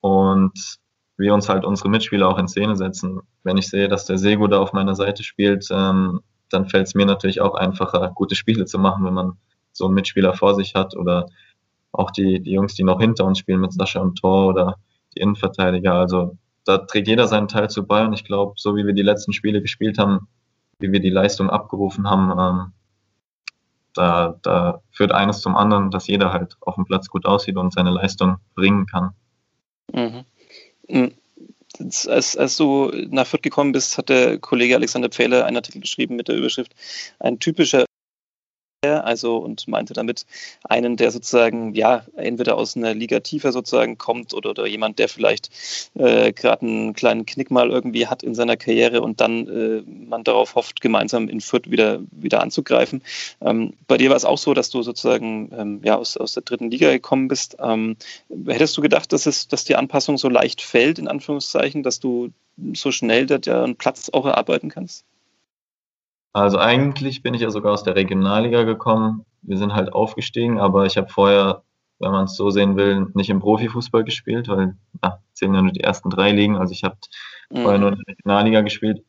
und 0.00 0.78
wir 1.16 1.32
uns 1.32 1.48
halt 1.48 1.64
unsere 1.64 1.88
Mitspieler 1.88 2.28
auch 2.28 2.38
in 2.38 2.48
Szene 2.48 2.76
setzen. 2.76 3.20
Wenn 3.42 3.56
ich 3.56 3.68
sehe, 3.68 3.88
dass 3.88 4.06
der 4.06 4.18
Sego 4.18 4.46
da 4.48 4.58
auf 4.58 4.72
meiner 4.72 4.94
Seite 4.94 5.22
spielt, 5.22 5.68
ähm, 5.70 6.20
dann 6.50 6.68
fällt 6.68 6.86
es 6.86 6.94
mir 6.94 7.06
natürlich 7.06 7.40
auch 7.40 7.54
einfacher, 7.54 8.12
gute 8.14 8.34
Spiele 8.34 8.64
zu 8.64 8.78
machen, 8.78 9.04
wenn 9.04 9.14
man 9.14 9.32
so 9.72 9.86
einen 9.86 9.94
Mitspieler 9.94 10.34
vor 10.34 10.54
sich 10.54 10.74
hat 10.74 10.96
oder 10.96 11.26
auch 11.92 12.10
die, 12.10 12.40
die 12.40 12.52
Jungs, 12.52 12.74
die 12.74 12.84
noch 12.84 13.00
hinter 13.00 13.24
uns 13.24 13.38
spielen 13.38 13.60
mit 13.60 13.72
Sascha 13.72 14.00
und 14.00 14.18
Tor 14.18 14.48
oder 14.48 14.76
die 15.14 15.20
Innenverteidiger. 15.20 15.94
Also 15.94 16.36
da 16.64 16.78
trägt 16.78 17.08
jeder 17.08 17.28
seinen 17.28 17.48
Teil 17.48 17.70
zu 17.70 17.86
bei 17.86 18.04
und 18.04 18.12
ich 18.12 18.24
glaube, 18.24 18.54
so 18.56 18.76
wie 18.76 18.86
wir 18.86 18.94
die 18.94 19.02
letzten 19.02 19.32
Spiele 19.32 19.62
gespielt 19.62 19.98
haben, 19.98 20.28
wie 20.84 20.92
wir 20.92 21.00
die 21.00 21.10
Leistung 21.10 21.50
abgerufen 21.50 22.08
haben, 22.08 22.30
ähm, 22.38 22.72
da, 23.94 24.38
da 24.42 24.82
führt 24.90 25.12
eines 25.12 25.40
zum 25.40 25.56
anderen, 25.56 25.90
dass 25.90 26.06
jeder 26.06 26.32
halt 26.32 26.56
auf 26.60 26.74
dem 26.74 26.84
Platz 26.84 27.08
gut 27.08 27.26
aussieht 27.26 27.56
und 27.56 27.72
seine 27.72 27.90
Leistung 27.90 28.36
bringen 28.54 28.86
kann. 28.86 29.14
Mhm. 29.92 30.24
mhm. 30.88 31.12
Als, 31.80 32.36
als 32.36 32.56
du 32.56 32.92
nach 33.10 33.26
Fürth 33.26 33.42
gekommen 33.42 33.72
bist, 33.72 33.98
hat 33.98 34.08
der 34.08 34.38
Kollege 34.38 34.76
Alexander 34.76 35.08
Pfähle 35.08 35.44
einen 35.44 35.56
Artikel 35.56 35.80
geschrieben 35.80 36.14
mit 36.14 36.28
der 36.28 36.36
Überschrift 36.36 36.72
Ein 37.18 37.40
typischer 37.40 37.84
also 38.92 39.38
und 39.38 39.68
meinte 39.68 39.94
damit 39.94 40.26
einen, 40.64 40.96
der 40.96 41.10
sozusagen 41.10 41.74
ja 41.74 42.04
entweder 42.16 42.56
aus 42.56 42.76
einer 42.76 42.94
Liga 42.94 43.20
tiefer 43.20 43.52
sozusagen 43.52 43.98
kommt 43.98 44.34
oder, 44.34 44.50
oder 44.50 44.66
jemand, 44.66 44.98
der 44.98 45.08
vielleicht 45.08 45.50
äh, 45.94 46.32
gerade 46.32 46.62
einen 46.62 46.94
kleinen 46.94 47.26
Knick 47.26 47.50
mal 47.50 47.70
irgendwie 47.70 48.06
hat 48.06 48.22
in 48.22 48.34
seiner 48.34 48.56
Karriere 48.56 49.00
und 49.02 49.20
dann 49.20 49.48
äh, 49.48 49.82
man 49.86 50.24
darauf 50.24 50.54
hofft, 50.54 50.80
gemeinsam 50.80 51.28
in 51.28 51.40
Fürth 51.40 51.70
wieder, 51.70 52.00
wieder 52.10 52.40
anzugreifen. 52.40 53.02
Ähm, 53.40 53.74
bei 53.86 53.96
dir 53.96 54.10
war 54.10 54.16
es 54.16 54.24
auch 54.24 54.38
so, 54.38 54.54
dass 54.54 54.70
du 54.70 54.82
sozusagen 54.82 55.50
ähm, 55.56 55.80
ja, 55.84 55.96
aus, 55.96 56.16
aus 56.16 56.34
der 56.34 56.42
dritten 56.42 56.70
Liga 56.70 56.90
gekommen 56.90 57.28
bist. 57.28 57.56
Ähm, 57.60 57.96
hättest 58.46 58.76
du 58.76 58.82
gedacht, 58.82 59.12
dass, 59.12 59.26
es, 59.26 59.48
dass 59.48 59.64
die 59.64 59.76
Anpassung 59.76 60.18
so 60.18 60.28
leicht 60.28 60.62
fällt, 60.62 60.98
in 60.98 61.08
Anführungszeichen, 61.08 61.82
dass 61.82 62.00
du 62.00 62.30
so 62.74 62.92
schnell 62.92 63.26
da 63.26 63.64
einen 63.64 63.76
Platz 63.76 64.10
auch 64.12 64.26
erarbeiten 64.26 64.68
kannst? 64.68 65.04
Also 66.34 66.58
eigentlich 66.58 67.22
bin 67.22 67.32
ich 67.32 67.42
ja 67.42 67.50
sogar 67.50 67.72
aus 67.72 67.84
der 67.84 67.94
Regionalliga 67.94 68.64
gekommen. 68.64 69.24
Wir 69.42 69.56
sind 69.56 69.72
halt 69.72 69.92
aufgestiegen, 69.92 70.58
aber 70.58 70.84
ich 70.84 70.96
habe 70.96 71.08
vorher, 71.08 71.62
wenn 72.00 72.10
man 72.10 72.24
es 72.24 72.36
so 72.36 72.50
sehen 72.50 72.76
will, 72.76 73.06
nicht 73.14 73.30
im 73.30 73.38
Profifußball 73.38 74.02
gespielt, 74.02 74.48
weil 74.48 74.76
ja, 75.02 75.20
zählen 75.32 75.54
ja 75.54 75.62
nur 75.62 75.72
die 75.72 75.84
ersten 75.84 76.10
drei 76.10 76.32
Ligen. 76.32 76.56
Also 76.56 76.72
ich 76.72 76.82
habe 76.82 76.96
mhm. 77.50 77.62
vorher 77.62 77.78
nur 77.78 77.90
in 77.90 77.98
der 77.98 78.14
Regionalliga 78.16 78.60
gespielt. 78.62 79.04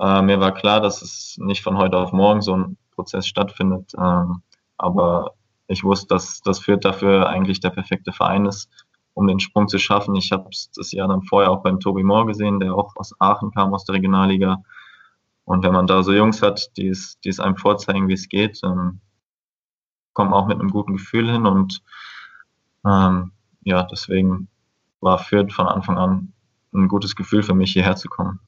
Äh, 0.00 0.22
mir 0.22 0.40
war 0.40 0.52
klar, 0.52 0.80
dass 0.80 1.02
es 1.02 1.38
nicht 1.40 1.62
von 1.62 1.78
heute 1.78 1.98
auf 1.98 2.12
morgen 2.12 2.42
so 2.42 2.56
ein 2.56 2.76
Prozess 2.96 3.28
stattfindet. 3.28 3.92
Ähm, 3.96 4.42
aber 4.76 5.34
ich 5.68 5.84
wusste, 5.84 6.08
dass 6.08 6.40
das 6.42 6.58
Fürth 6.58 6.84
dafür 6.84 7.28
eigentlich 7.28 7.60
der 7.60 7.70
perfekte 7.70 8.12
Verein 8.12 8.44
ist, 8.44 8.68
um 9.14 9.28
den 9.28 9.38
Sprung 9.38 9.68
zu 9.68 9.78
schaffen. 9.78 10.16
Ich 10.16 10.32
habe 10.32 10.50
das 10.50 10.90
Jahr 10.90 11.06
dann 11.06 11.22
vorher 11.22 11.52
auch 11.52 11.62
beim 11.62 11.78
Tobi 11.78 12.02
Moore 12.02 12.26
gesehen, 12.26 12.58
der 12.58 12.74
auch 12.74 12.96
aus 12.96 13.14
Aachen 13.20 13.52
kam, 13.52 13.72
aus 13.72 13.84
der 13.84 13.94
Regionalliga. 13.94 14.64
Und 15.46 15.64
wenn 15.64 15.72
man 15.72 15.86
da 15.86 16.02
so 16.02 16.12
Jungs 16.12 16.42
hat, 16.42 16.76
die 16.76 16.88
es, 16.88 17.18
die 17.20 17.30
es 17.30 17.40
einem 17.40 17.56
vorzeigen, 17.56 18.08
wie 18.08 18.12
es 18.12 18.28
geht, 18.28 18.60
ähm, 18.62 19.00
kommt 20.12 20.32
man 20.32 20.40
auch 20.40 20.46
mit 20.46 20.60
einem 20.60 20.70
guten 20.70 20.92
Gefühl 20.92 21.30
hin. 21.30 21.46
Und 21.46 21.82
ähm, 22.84 23.32
ja, 23.62 23.84
deswegen 23.84 24.48
war 25.00 25.18
Fürth 25.18 25.52
von 25.52 25.66
Anfang 25.66 25.96
an 25.96 26.32
ein 26.74 26.88
gutes 26.88 27.16
Gefühl 27.16 27.42
für 27.42 27.54
mich, 27.54 27.72
hierher 27.72 27.96
zu 27.96 28.08
kommen. 28.08 28.40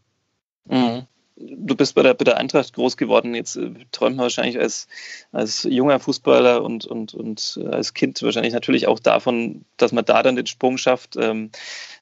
Mhm 0.66 1.06
du 1.40 1.76
bist 1.76 1.94
bei 1.94 2.02
der, 2.02 2.14
bei 2.14 2.24
der 2.24 2.36
Eintracht 2.36 2.72
groß 2.72 2.96
geworden. 2.96 3.34
Jetzt 3.34 3.56
äh, 3.56 3.70
träumt 3.92 4.16
man 4.16 4.24
wahrscheinlich 4.24 4.58
als, 4.58 4.88
als 5.32 5.64
junger 5.64 6.00
Fußballer 6.00 6.62
und, 6.62 6.86
und, 6.86 7.14
und 7.14 7.58
äh, 7.62 7.68
als 7.68 7.94
Kind 7.94 8.22
wahrscheinlich 8.22 8.52
natürlich 8.52 8.86
auch 8.86 8.98
davon, 8.98 9.64
dass 9.76 9.92
man 9.92 10.04
da 10.04 10.22
dann 10.22 10.36
den 10.36 10.46
Sprung 10.46 10.78
schafft. 10.78 11.16
Ähm, 11.16 11.50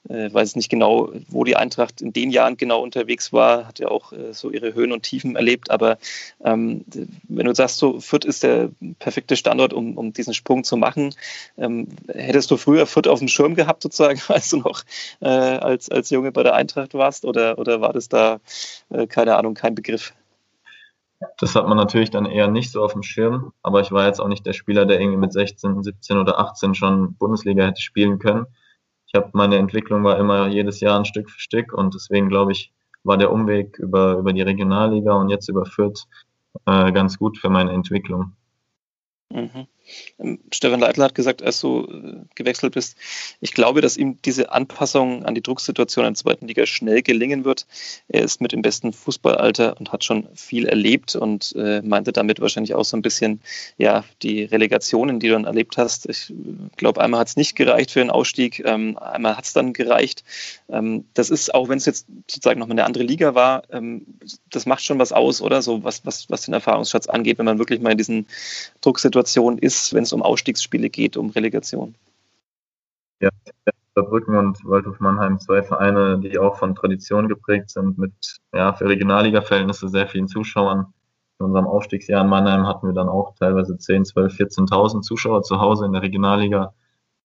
äh, 0.09 0.33
weiß 0.33 0.57
nicht 0.57 0.69
genau, 0.69 1.11
wo 1.29 1.45
die 1.45 1.57
Eintracht 1.57 2.01
in 2.01 2.13
den 2.13 2.31
Jahren 2.31 2.57
genau 2.57 2.81
unterwegs 2.81 3.33
war, 3.33 3.67
hat 3.67 3.79
ja 3.79 3.89
auch 3.89 4.13
äh, 4.13 4.33
so 4.33 4.51
ihre 4.51 4.75
Höhen 4.75 4.93
und 4.93 5.03
Tiefen 5.03 5.37
erlebt. 5.37 5.71
Aber 5.71 5.99
ähm, 6.45 6.85
wenn 7.29 7.47
du 7.47 7.55
sagst, 7.55 7.79
so 7.79 8.01
Fürth 8.01 8.25
ist 8.25 8.43
der 8.43 8.71
perfekte 8.99 9.37
Standort, 9.37 9.73
um, 9.73 9.97
um 9.99 10.13
diesen 10.13 10.35
Sprung 10.35 10.65
zu 10.65 10.77
machen, 10.77 11.15
ähm, 11.59 11.89
hättest 12.09 12.51
du 12.51 12.57
früher 12.57 12.87
Fürth 12.87 13.09
auf 13.09 13.19
dem 13.19 13.29
Schirm 13.29 13.55
gehabt, 13.55 13.83
sozusagen, 13.83 14.21
als 14.29 14.51
du 14.51 14.59
noch 14.59 14.85
äh, 15.21 15.27
als, 15.27 15.91
als 15.91 16.11
Junge 16.11 16.33
bei 16.33 16.43
der 16.43 16.55
Eintracht 16.55 16.95
warst? 16.95 17.25
Oder, 17.25 17.59
oder 17.59 17.81
war 17.81 17.93
das 17.93 18.09
da 18.09 18.41
äh, 18.91 19.07
keine 19.27 19.39
Ahnung, 19.39 19.55
kein 19.55 19.75
Begriff? 19.75 20.15
Das 21.39 21.55
hat 21.55 21.67
man 21.67 21.77
natürlich 21.77 22.11
dann 22.11 22.27
eher 22.27 22.49
nicht 22.49 22.71
so 22.71 22.83
auf 22.83 22.93
dem 22.93 23.03
Schirm, 23.03 23.53
aber 23.63 23.81
ich 23.81 23.91
war 23.91 24.07
jetzt 24.07 24.21
auch 24.21 24.29
nicht 24.29 24.45
der 24.45 24.53
Spieler, 24.53 24.85
der 24.87 25.01
irgendwie 25.01 25.19
mit 25.19 25.33
16, 25.33 25.83
17 25.83 26.19
oder 26.19 26.39
18 26.39 26.75
schon 26.75 27.15
Bundesliga 27.15 27.65
hätte 27.65 27.81
spielen 27.81 28.19
können 28.19 28.47
ich 29.07 29.15
habe 29.15 29.31
meine 29.33 29.57
Entwicklung 29.57 30.05
war 30.05 30.19
immer 30.19 30.49
jedes 30.49 30.81
Jahr 30.81 30.99
ein 30.99 31.05
Stück 31.05 31.31
für 31.31 31.41
Stück 31.41 31.73
und 31.73 31.95
deswegen 31.95 32.29
glaube 32.29 32.53
ich, 32.53 32.73
war 33.05 33.17
der 33.17 33.33
Umweg 33.33 33.79
über, 33.79 34.19
über 34.19 34.33
die 34.33 34.43
Regionalliga 34.43 35.15
und 35.15 35.29
jetzt 35.29 35.49
über 35.49 35.65
Fürth 35.65 36.07
äh, 36.67 36.91
ganz 36.93 37.19
gut 37.19 37.39
für 37.39 37.49
meine 37.49 37.73
Entwicklung. 37.73 38.33
Mhm. 39.33 39.67
Ähm, 40.19 40.39
Stefan 40.53 40.81
Leitl 40.81 41.03
hat 41.03 41.15
gesagt, 41.15 41.43
als 41.43 41.61
du 41.61 41.87
äh, 41.87 42.25
gewechselt 42.35 42.75
bist, 42.75 42.97
ich 43.41 43.53
glaube, 43.53 43.81
dass 43.81 43.97
ihm 43.97 44.19
diese 44.25 44.53
Anpassung 44.53 45.25
an 45.25 45.35
die 45.35 45.43
Drucksituation 45.43 46.05
in 46.05 46.15
der 46.15 46.19
zweiten 46.19 46.49
Liga 46.49 46.67
schnell 46.67 47.03
gelingen 47.03 47.45
wird. 47.45 47.67
Er 48.09 48.23
ist 48.23 48.41
mit 48.41 48.53
dem 48.53 48.63
besten 48.63 48.93
Fußballalter 48.93 49.77
und 49.79 49.93
hat 49.93 50.05
schon 50.05 50.29
viel 50.35 50.67
erlebt 50.67 51.17
und 51.17 51.55
äh, 51.57 51.83
meinte 51.83 52.13
damit 52.13 52.41
wahrscheinlich 52.41 52.75
auch 52.75 52.85
so 52.85 52.97
ein 52.97 53.03
bisschen, 53.03 53.41
ja, 53.79 54.05
die 54.23 54.45
Relegationen, 54.45 55.21
die 55.21 55.29
du 55.29 55.35
dann 55.35 55.45
erlebt 55.45 55.77
hast. 55.77 56.09
Ich 56.09 56.33
glaube, 56.77 57.01
einmal 57.01 57.21
hat 57.21 57.29
es 57.29 57.37
nicht 57.37 57.57
gereicht 57.57 57.91
für 57.91 58.01
den 58.01 58.11
Ausstieg, 58.11 58.63
ähm, 58.65 58.99
einmal 58.99 59.37
hat 59.37 59.45
es 59.45 59.53
dann 59.53 59.73
gereicht. 59.73 60.25
Ähm, 60.69 61.05
das 61.15 61.31
ist, 61.31 61.55
auch 61.55 61.69
wenn 61.69 61.79
es 61.79 61.87
jetzt 61.87 62.07
sozusagen 62.29 62.61
noch 62.61 62.67
mal 62.67 62.73
eine 62.73 62.85
andere 62.85 63.05
Liga 63.05 63.35
war, 63.35 63.63
ähm, 63.71 64.07
das 64.51 64.67
macht 64.67 64.85
schon 64.85 64.99
was 64.99 65.13
aus, 65.13 65.41
oder? 65.41 65.63
So 65.63 65.85
was, 65.85 66.05
was, 66.05 66.29
was 66.31 66.43
den 66.43 66.55
Erfahrungsschatz 66.55 67.07
angeht, 67.07 67.39
wenn 67.39 67.47
man 67.47 67.59
wirklich 67.59 67.81
mal 67.81 67.93
in 67.93 67.99
diesen 67.99 68.27
Drucksituationen 68.81 69.59
ist 69.59 69.76
ist, 69.83 69.95
wenn 69.95 70.05
es 70.05 70.13
um 70.13 70.23
Ausstiegsspiele 70.23 70.91
geht, 70.91 71.17
um 71.17 71.31
Relegation. 71.31 71.95
Ja, 73.21 73.31
Saarbrücken 73.95 74.37
und 74.37 74.63
Waldhof 74.65 75.01
Mannheim, 75.01 75.39
zwei 75.41 75.63
Vereine, 75.63 76.19
die 76.19 76.39
auch 76.39 76.59
von 76.59 76.75
Tradition 76.75 77.29
geprägt 77.29 77.71
sind, 77.71 77.97
mit 77.97 78.13
ja, 78.53 78.75
für 78.75 78.89
Regionalliga-Verhältnisse 78.89 79.89
sehr 79.89 80.07
vielen 80.07 80.29
Zuschauern. 80.29 80.93
in 81.39 81.47
unserem 81.47 81.67
Aufstiegsjahr 81.67 82.23
in 82.23 82.31
Mannheim 82.31 82.67
hatten 82.67 82.87
wir 82.87 82.95
dann 82.95 83.09
auch 83.09 83.35
teilweise 83.37 83.79
10, 83.79 84.05
12, 84.05 84.35
14.000 84.35 85.01
Zuschauer 85.03 85.43
zu 85.43 85.61
Hause 85.61 85.87
in 85.87 85.93
der 85.93 86.03
Regionalliga. 86.03 86.75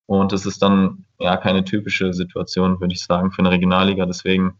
Und 0.05 0.33
es 0.33 0.45
ist 0.45 0.61
dann 0.61 1.05
ja 1.19 1.37
keine 1.37 1.63
typische 1.63 2.13
Situation, 2.13 2.79
würde 2.79 2.93
ich 2.93 3.03
sagen, 3.03 3.31
für 3.31 3.39
eine 3.39 3.51
Regionalliga. 3.51 4.05
Deswegen 4.05 4.57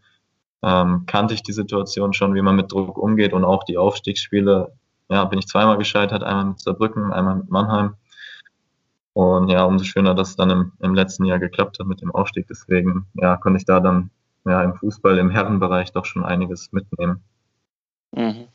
ähm, 0.62 1.04
kannte 1.06 1.34
ich 1.34 1.42
die 1.42 1.52
Situation 1.52 2.12
schon, 2.12 2.34
wie 2.34 2.42
man 2.42 2.56
mit 2.56 2.72
Druck 2.72 2.96
umgeht 2.98 3.32
und 3.32 3.44
auch 3.44 3.64
die 3.64 3.78
Aufstiegsspiele. 3.78 4.72
Ja, 5.08 5.24
bin 5.24 5.38
ich 5.38 5.46
zweimal 5.46 5.78
gescheitert, 5.78 6.22
einmal 6.22 6.46
mit 6.46 6.60
Saarbrücken, 6.60 7.12
einmal 7.12 7.36
mit 7.36 7.50
Mannheim. 7.50 7.94
Und 9.14 9.48
ja, 9.48 9.64
umso 9.64 9.84
schöner, 9.84 10.14
dass 10.14 10.30
es 10.30 10.36
dann 10.36 10.50
im, 10.50 10.72
im 10.80 10.94
letzten 10.94 11.24
Jahr 11.24 11.38
geklappt 11.38 11.78
hat 11.78 11.86
mit 11.86 12.00
dem 12.00 12.14
Aufstieg. 12.14 12.46
Deswegen 12.48 13.06
ja, 13.14 13.36
konnte 13.36 13.58
ich 13.58 13.66
da 13.66 13.80
dann 13.80 14.10
ja, 14.46 14.62
im 14.62 14.74
Fußball, 14.74 15.18
im 15.18 15.30
Herrenbereich 15.30 15.92
doch 15.92 16.06
schon 16.06 16.24
einiges 16.24 16.72
mitnehmen. 16.72 17.22
Mhm. 18.12 18.48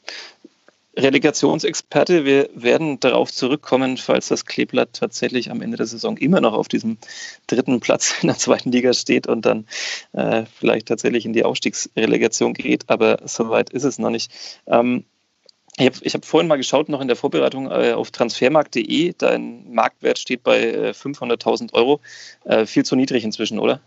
Relegationsexperte, 0.97 2.25
wir 2.25 2.49
werden 2.55 2.99
darauf 2.99 3.31
zurückkommen, 3.31 3.97
falls 3.97 4.29
das 4.29 4.45
Kleeblatt 4.45 4.93
tatsächlich 4.93 5.51
am 5.51 5.61
Ende 5.61 5.77
der 5.77 5.85
Saison 5.85 6.17
immer 6.17 6.41
noch 6.41 6.53
auf 6.53 6.67
diesem 6.67 6.97
dritten 7.45 7.79
Platz 7.79 8.15
in 8.21 8.27
der 8.27 8.37
zweiten 8.37 8.71
Liga 8.71 8.93
steht 8.93 9.27
und 9.27 9.45
dann 9.45 9.67
äh, 10.13 10.45
vielleicht 10.51 10.87
tatsächlich 10.87 11.25
in 11.25 11.33
die 11.33 11.43
Aufstiegsrelegation 11.43 12.55
geht, 12.55 12.89
aber 12.89 13.19
soweit 13.25 13.69
ist 13.69 13.83
es 13.83 13.99
noch 13.99 14.09
nicht. 14.09 14.31
Ähm, 14.65 15.05
ich 15.79 15.85
habe 15.85 16.09
hab 16.09 16.25
vorhin 16.25 16.47
mal 16.47 16.57
geschaut, 16.57 16.89
noch 16.89 17.01
in 17.01 17.07
der 17.07 17.15
Vorbereitung 17.15 17.69
äh, 17.69 17.93
auf 17.93 18.09
transfermarkt.de. 18.11 19.13
Dein 19.17 19.71
Marktwert 19.71 20.17
steht 20.17 20.43
bei 20.43 20.59
äh, 20.59 20.89
500.000 20.89 21.73
Euro. 21.73 22.01
Äh, 22.45 22.65
viel 22.65 22.83
zu 22.83 22.95
niedrig 22.95 23.23
inzwischen, 23.23 23.59
oder? 23.59 23.79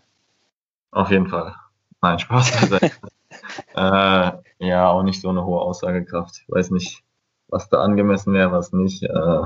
Auf 0.91 1.11
jeden 1.11 1.27
Fall. 1.27 1.53
Nein, 2.01 2.19
Spaß. 2.19 2.71
äh, 3.75 4.31
ja, 4.59 4.89
auch 4.89 5.03
nicht 5.03 5.21
so 5.21 5.29
eine 5.29 5.45
hohe 5.45 5.61
Aussagekraft. 5.61 6.41
Ich 6.41 6.49
weiß 6.49 6.71
nicht, 6.71 7.03
was 7.49 7.67
da 7.67 7.81
angemessen 7.81 8.33
wäre, 8.33 8.51
was 8.53 8.71
nicht. 8.71 9.03
Äh, 9.03 9.41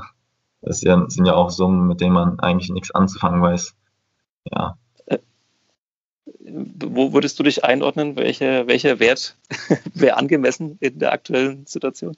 das 0.62 0.80
sind 0.80 1.26
ja 1.26 1.34
auch 1.34 1.50
Summen, 1.50 1.88
mit 1.88 2.02
denen 2.02 2.14
man 2.14 2.40
eigentlich 2.40 2.70
nichts 2.70 2.92
anzufangen 2.92 3.42
weiß. 3.42 3.76
Ja. 4.52 4.78
Wo 6.48 7.14
würdest 7.14 7.40
du 7.40 7.44
dich 7.44 7.64
einordnen? 7.64 8.16
Welche, 8.16 8.68
welcher 8.68 9.00
Wert 9.00 9.36
wäre 9.94 10.18
angemessen 10.18 10.78
in 10.80 11.00
der 11.00 11.12
aktuellen 11.12 11.66
Situation? 11.66 12.16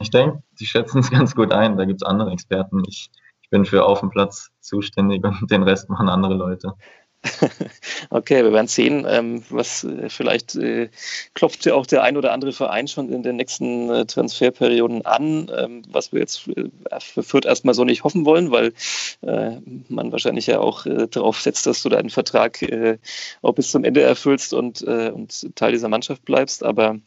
Ich 0.00 0.10
denke, 0.10 0.42
die 0.58 0.66
schätzen 0.66 0.98
es 1.00 1.10
ganz 1.10 1.34
gut 1.34 1.52
ein. 1.52 1.76
Da 1.76 1.84
gibt 1.84 2.02
es 2.02 2.06
andere 2.06 2.32
Experten. 2.32 2.82
Ich, 2.88 3.10
ich 3.40 3.50
bin 3.50 3.64
für 3.64 3.84
auf 3.84 4.00
dem 4.00 4.10
Platz 4.10 4.50
zuständig 4.60 5.24
und 5.24 5.50
den 5.50 5.62
Rest 5.62 5.88
machen 5.88 6.08
andere 6.08 6.34
Leute. 6.34 6.74
Okay, 8.10 8.44
wir 8.44 8.52
werden 8.52 8.68
sehen, 8.68 9.06
ähm, 9.08 9.42
was 9.50 9.84
äh, 9.84 10.08
vielleicht 10.08 10.54
äh, 10.54 10.88
klopft 11.34 11.64
ja 11.64 11.74
auch 11.74 11.86
der 11.86 12.02
ein 12.02 12.16
oder 12.16 12.32
andere 12.32 12.52
Verein 12.52 12.88
schon 12.88 13.12
in 13.12 13.22
den 13.22 13.36
nächsten 13.36 13.90
äh, 13.90 14.06
Transferperioden 14.06 15.04
an, 15.04 15.50
ähm, 15.56 15.82
was 15.88 16.12
wir 16.12 16.20
jetzt 16.20 16.38
für 16.38 17.22
Fürth 17.22 17.44
erstmal 17.44 17.74
so 17.74 17.84
nicht 17.84 18.04
hoffen 18.04 18.24
wollen, 18.24 18.50
weil 18.50 18.72
man 19.88 20.12
wahrscheinlich 20.12 20.46
ja 20.46 20.60
auch 20.60 20.86
darauf 21.10 21.40
setzt, 21.40 21.66
dass 21.66 21.82
du 21.82 21.88
deinen 21.88 22.10
Vertrag 22.10 22.58
auch 23.42 23.52
bis 23.52 23.70
zum 23.70 23.84
Ende 23.84 24.02
erfüllst 24.02 24.52
und, 24.54 24.82
und 24.82 25.56
Teil 25.56 25.72
dieser 25.72 25.88
Mannschaft 25.88 26.24
bleibst. 26.24 26.64
Aber 26.64 26.98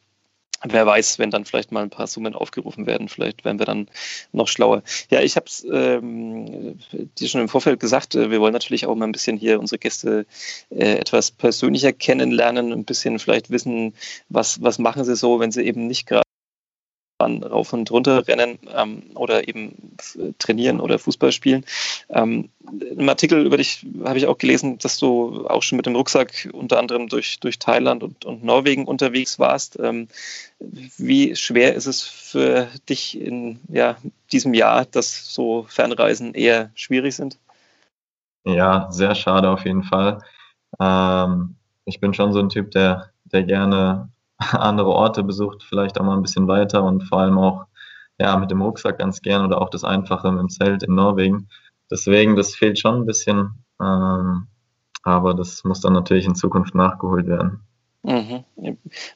wer 0.68 0.86
weiß, 0.86 1.20
wenn 1.20 1.32
dann 1.32 1.46
vielleicht 1.46 1.72
mal 1.72 1.84
ein 1.84 1.90
paar 1.90 2.08
Summen 2.08 2.36
aufgerufen 2.36 2.86
werden, 2.86 3.10
vielleicht 3.10 3.46
werden 3.46 3.60
wir 3.60 3.66
dann 3.66 3.88
noch 4.32 4.48
schlauer. 4.48 4.84
Ja, 5.10 5.22
ich 5.22 5.36
habe 5.36 5.46
es 5.48 5.66
ähm, 5.72 6.80
dir 6.92 7.28
schon 7.28 7.42
im 7.42 7.50
Vorfeld 7.50 7.80
gesagt, 7.80 8.16
äh, 8.16 8.30
wir 8.32 8.40
wollen 8.40 8.54
natürlich 8.54 8.86
auch 8.86 8.96
mal 8.96 9.06
ein 9.06 9.12
bisschen 9.12 9.38
hier 9.38 9.60
unsere 9.60 9.80
Gäste 9.80 10.26
äh, 10.70 10.98
etwas 10.98 11.32
persönlicher 11.32 11.94
kennenlernen, 11.94 12.72
ein 12.72 12.86
bisschen 12.86 13.20
vielleicht 13.20 13.50
wissen, 13.50 13.94
was, 14.30 14.62
was 14.62 14.80
machen 14.80 15.04
sie 15.04 15.16
so, 15.16 15.40
wenn 15.40 15.52
sie 15.52 15.64
eben 15.64 15.88
nicht 15.88 16.08
gerade 16.08 16.24
Bahn 17.22 17.44
rauf 17.44 17.72
und 17.74 17.92
runter 17.92 18.28
rennen 18.28 18.58
ähm, 18.76 19.04
oder 19.14 19.48
eben 19.48 19.96
trainieren 20.40 20.80
oder 20.80 20.98
Fußball 20.98 21.32
spielen. 21.32 21.66
Ähm, 22.10 22.50
Im 22.98 23.08
Artikel 23.08 23.46
über 23.46 23.58
dich 23.58 23.86
habe 24.04 24.18
ich 24.18 24.28
auch 24.28 24.38
gelesen, 24.38 24.80
dass 24.80 24.98
du 24.98 25.48
auch 25.48 25.62
schon 25.62 25.78
mit 25.78 25.86
dem 25.86 25.96
Rucksack 25.96 26.50
unter 26.52 26.80
anderem 26.80 27.08
durch, 27.08 27.40
durch 27.40 27.60
Thailand 27.60 28.02
und, 28.04 28.26
und 28.26 28.44
Norwegen 28.44 28.86
unterwegs 28.86 29.38
warst. 29.38 29.80
Ähm, 29.80 30.08
wie 30.98 31.36
schwer 31.36 31.76
ist 31.76 31.86
es 31.86 32.02
für 32.02 32.68
dich 32.90 33.20
in 33.20 33.60
ja, 33.70 33.98
diesem 34.32 34.54
Jahr, 34.54 34.86
dass 34.86 35.34
so 35.34 35.66
Fernreisen 35.70 36.34
eher 36.34 36.72
schwierig 36.74 37.16
sind? 37.16 37.38
Ja, 38.46 38.88
sehr 38.92 39.14
schade 39.14 39.50
auf 39.50 39.66
jeden 39.66 39.84
Fall. 39.84 40.24
Ähm, 40.80 41.56
ich 41.86 42.00
bin 42.00 42.14
schon 42.14 42.34
so 42.34 42.40
ein 42.40 42.50
Typ, 42.50 42.72
der, 42.72 43.12
der 43.26 43.44
gerne 43.44 44.10
andere 44.52 44.90
Orte 44.90 45.24
besucht, 45.24 45.64
vielleicht 45.64 46.00
auch 46.00 46.06
mal 46.06 46.16
ein 46.16 46.22
bisschen 46.22 46.48
weiter 46.48 46.84
und 46.84 47.04
vor 47.04 47.20
allem 47.20 47.38
auch 47.38 47.66
ja, 48.20 48.38
mit 48.38 48.52
dem 48.52 48.62
Rucksack 48.62 49.00
ganz 49.00 49.22
gern 49.22 49.46
oder 49.46 49.62
auch 49.62 49.70
das 49.70 49.84
Einfache 49.84 50.30
dem 50.30 50.50
Zelt 50.50 50.84
in 50.84 50.96
Norwegen. 50.96 51.48
Deswegen, 51.90 52.36
das 52.36 52.56
fehlt 52.56 52.80
schon 52.80 52.96
ein 52.96 53.06
bisschen, 53.06 53.64
ähm, 53.82 54.48
aber 55.04 55.34
das 55.34 55.64
muss 55.64 55.82
dann 55.82 55.94
natürlich 55.94 56.26
in 56.26 56.36
Zukunft 56.36 56.76
nachgeholt 56.76 57.28
werden. 57.28 57.62
Mhm. 58.04 58.44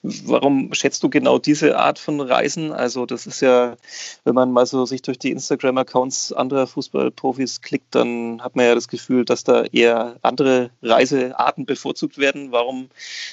Warum 0.04 0.74
schätzt 0.76 1.02
du 1.02 1.10
genau 1.10 1.40
diese 1.40 1.80
Art 1.80 1.98
von 1.98 2.22
Reisen? 2.22 2.72
Also 2.72 3.08
das 3.08 3.26
ist 3.26 3.42
ja, 3.42 3.78
wenn 4.26 4.36
man 4.36 4.52
mal 4.52 4.68
so 4.68 4.86
sich 4.86 5.02
durch 5.02 5.18
die 5.18 5.32
Instagram-Accounts 5.32 6.34
anderer 6.34 6.68
Fußballprofis 6.68 7.62
klickt, 7.62 7.96
dann 7.96 8.44
hat 8.44 8.56
man 8.56 8.66
ja 8.66 8.76
das 8.76 8.88
Gefühl, 8.88 9.26
dass 9.26 9.44
da 9.44 9.64
eher 9.64 10.18
andere 10.22 10.70
Reisearten 10.84 11.66
bevorzugt 11.66 12.20
werden. 12.20 12.52
Warum 12.52 12.90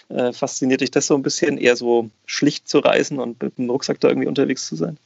äh, 0.09 0.33
fasziniert 0.33 0.81
dich 0.81 0.91
das 0.91 1.07
so 1.07 1.15
ein 1.15 1.23
bisschen, 1.23 1.59
eher 1.59 1.77
so 1.77 2.09
schlicht 2.25 2.67
zu 2.67 2.79
reisen 2.79 3.19
und 3.19 3.43
mit 3.43 3.59
dem 3.59 3.69
Rucksack 3.69 4.01
da 4.01 4.09
irgendwie 4.09 4.29
unterwegs 4.29 4.67
zu 4.67 4.77
sein? 4.77 4.97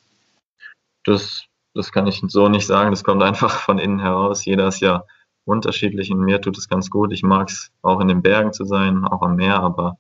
Das, 1.03 1.45
das 1.75 1.91
kann 1.91 2.07
ich 2.07 2.23
so 2.29 2.49
nicht 2.49 2.67
sagen. 2.67 2.93
Das 2.93 3.03
kommt 3.03 3.23
einfach 3.25 3.59
von 3.63 3.81
innen 3.81 3.99
heraus. 3.99 4.45
Jeder 4.45 4.69
ist 4.69 4.81
ja 4.81 5.03
unterschiedlich 5.45 6.13
und 6.13 6.21
mir 6.21 6.41
tut 6.41 6.57
es 6.57 6.69
ganz 6.69 6.89
gut. 6.89 7.13
Ich 7.13 7.25
mag 7.25 7.49
es 7.49 7.73
auch 7.83 7.99
in 7.99 8.07
den 8.07 8.23
Bergen 8.23 8.53
zu 8.53 8.65
sein, 8.65 9.05
auch 9.05 9.23
am 9.23 9.35
Meer, 9.35 9.61
aber 9.61 9.99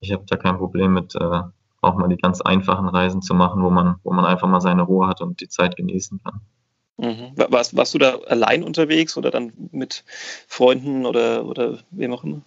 ich 0.00 0.12
habe 0.12 0.24
da 0.26 0.36
kein 0.36 0.58
Problem 0.58 0.94
mit, 0.94 1.14
äh, 1.14 1.42
auch 1.80 1.94
mal 1.94 2.08
die 2.08 2.16
ganz 2.16 2.40
einfachen 2.40 2.88
Reisen 2.88 3.22
zu 3.22 3.34
machen, 3.34 3.62
wo 3.62 3.70
man, 3.70 3.96
wo 4.02 4.12
man 4.12 4.24
einfach 4.24 4.48
mal 4.48 4.60
seine 4.60 4.82
Ruhe 4.82 5.06
hat 5.06 5.20
und 5.20 5.40
die 5.40 5.48
Zeit 5.48 5.76
genießen 5.76 6.20
kann. 6.22 6.40
Mhm. 6.98 7.32
Warst, 7.36 7.76
warst 7.76 7.94
du 7.94 7.98
da 7.98 8.18
allein 8.26 8.64
unterwegs 8.64 9.16
oder 9.16 9.30
dann 9.30 9.52
mit 9.70 10.04
Freunden 10.48 11.06
oder, 11.06 11.44
oder 11.44 11.78
wem 11.90 12.12
auch 12.12 12.24
immer? 12.24 12.40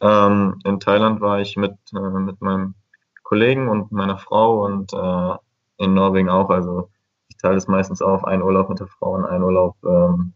Ähm, 0.00 0.60
in 0.64 0.78
Thailand 0.78 1.20
war 1.20 1.40
ich 1.40 1.56
mit, 1.56 1.74
äh, 1.92 1.98
mit 1.98 2.40
meinem 2.40 2.74
Kollegen 3.24 3.68
und 3.68 3.90
meiner 3.90 4.18
Frau 4.18 4.64
und 4.64 4.92
äh, 4.92 5.84
in 5.84 5.94
Norwegen 5.94 6.28
auch. 6.28 6.50
Also 6.50 6.88
ich 7.28 7.36
teile 7.36 7.56
es 7.56 7.66
meistens 7.66 8.00
auf, 8.00 8.24
einen 8.24 8.42
Urlaub 8.42 8.68
mit 8.68 8.78
der 8.78 8.86
Frau 8.86 9.14
und 9.14 9.24
einen 9.24 9.42
Urlaub 9.42 9.76
ähm, 9.84 10.32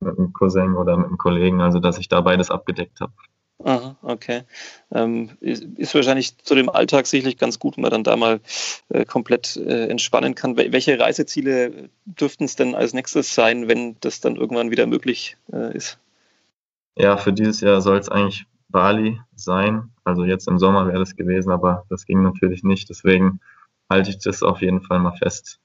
mit 0.00 0.18
einem 0.18 0.32
Cousin 0.32 0.74
oder 0.74 0.96
mit 0.96 1.06
einem 1.06 1.18
Kollegen, 1.18 1.60
also 1.60 1.78
dass 1.78 1.98
ich 1.98 2.08
da 2.08 2.20
beides 2.20 2.50
abgedeckt 2.50 3.00
habe. 3.00 3.12
Aha, 3.64 3.96
okay. 4.02 4.42
Ähm, 4.92 5.30
ist, 5.40 5.94
wahrscheinlich 5.94 6.36
zu 6.36 6.54
dem 6.54 6.68
Alltag 6.68 7.06
sicherlich 7.06 7.38
ganz 7.38 7.58
gut, 7.58 7.76
wenn 7.76 7.82
man 7.82 7.92
dann 7.92 8.04
da 8.04 8.14
mal 8.14 8.40
äh, 8.90 9.06
komplett 9.06 9.56
äh, 9.56 9.86
entspannen 9.86 10.34
kann. 10.34 10.58
Welche 10.58 11.00
Reiseziele 11.00 11.88
dürften 12.04 12.44
es 12.44 12.56
denn 12.56 12.74
als 12.74 12.92
nächstes 12.92 13.34
sein, 13.34 13.66
wenn 13.66 13.96
das 14.00 14.20
dann 14.20 14.36
irgendwann 14.36 14.70
wieder 14.70 14.86
möglich 14.86 15.38
äh, 15.50 15.74
ist? 15.74 15.98
Ja, 16.96 17.16
für 17.16 17.32
dieses 17.32 17.62
Jahr 17.62 17.80
soll 17.80 17.96
es 17.96 18.10
eigentlich 18.10 18.44
Bali 18.68 19.18
sein. 19.34 19.90
Also 20.04 20.26
jetzt 20.26 20.46
im 20.46 20.58
Sommer 20.58 20.86
wäre 20.86 20.98
das 20.98 21.16
gewesen, 21.16 21.50
aber 21.50 21.86
das 21.88 22.04
ging 22.04 22.22
natürlich 22.22 22.64
nicht. 22.64 22.90
Deswegen 22.90 23.40
halte 23.88 24.10
ich 24.10 24.18
das 24.18 24.42
auf 24.42 24.60
jeden 24.60 24.82
Fall 24.82 24.98
mal 24.98 25.16
fest. 25.16 25.58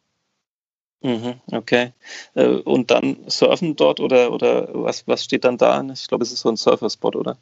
Mhm, 1.01 1.41
okay. 1.51 1.91
Äh, 2.33 2.47
und 2.47 2.91
dann 2.91 3.29
surfen 3.29 3.75
dort 3.75 3.99
oder, 3.99 4.31
oder 4.31 4.69
was, 4.73 5.05
was 5.05 5.25
steht 5.25 5.43
dann 5.43 5.57
da? 5.57 5.81
Ich 5.91 6.07
glaube, 6.07 6.23
es 6.23 6.31
ist 6.31 6.41
so 6.41 6.49
ein 6.49 6.55
Surferspot, 6.55 7.17
oder? 7.17 7.37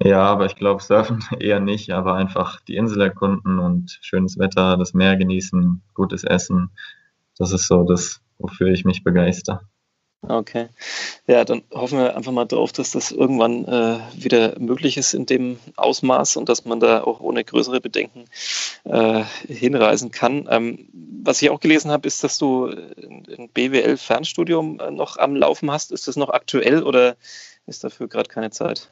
Ja, 0.00 0.20
aber 0.20 0.46
ich 0.46 0.56
glaube, 0.56 0.82
surfen 0.82 1.24
eher 1.40 1.60
nicht, 1.60 1.90
aber 1.90 2.14
einfach 2.14 2.60
die 2.60 2.76
Insel 2.76 3.02
erkunden 3.02 3.58
und 3.58 3.98
schönes 4.00 4.38
Wetter, 4.38 4.76
das 4.76 4.94
Meer 4.94 5.16
genießen, 5.16 5.82
gutes 5.94 6.24
Essen. 6.24 6.70
Das 7.36 7.52
ist 7.52 7.66
so 7.66 7.84
das, 7.84 8.20
wofür 8.38 8.68
ich 8.68 8.84
mich 8.84 9.02
begeister. 9.02 9.62
Okay. 10.22 10.68
Ja, 11.28 11.44
dann 11.44 11.62
hoffen 11.72 11.98
wir 11.98 12.16
einfach 12.16 12.32
mal 12.32 12.44
drauf, 12.44 12.72
dass 12.72 12.90
das 12.90 13.12
irgendwann 13.12 13.64
äh, 13.66 13.98
wieder 14.14 14.58
möglich 14.58 14.96
ist 14.96 15.14
in 15.14 15.26
dem 15.26 15.60
Ausmaß 15.76 16.36
und 16.36 16.48
dass 16.48 16.64
man 16.64 16.80
da 16.80 17.04
auch 17.04 17.20
ohne 17.20 17.44
größere 17.44 17.80
Bedenken 17.80 18.24
äh, 18.84 19.22
hinreisen 19.46 20.10
kann. 20.10 20.48
Ähm, 20.50 20.88
was 21.22 21.40
ich 21.40 21.50
auch 21.50 21.60
gelesen 21.60 21.92
habe, 21.92 22.08
ist, 22.08 22.24
dass 22.24 22.36
du 22.38 22.66
ein 22.66 23.48
BWL-Fernstudium 23.54 24.80
äh, 24.80 24.90
noch 24.90 25.18
am 25.18 25.36
Laufen 25.36 25.70
hast. 25.70 25.92
Ist 25.92 26.08
das 26.08 26.16
noch 26.16 26.30
aktuell 26.30 26.82
oder 26.82 27.16
ist 27.66 27.84
dafür 27.84 28.08
gerade 28.08 28.28
keine 28.28 28.50
Zeit? 28.50 28.90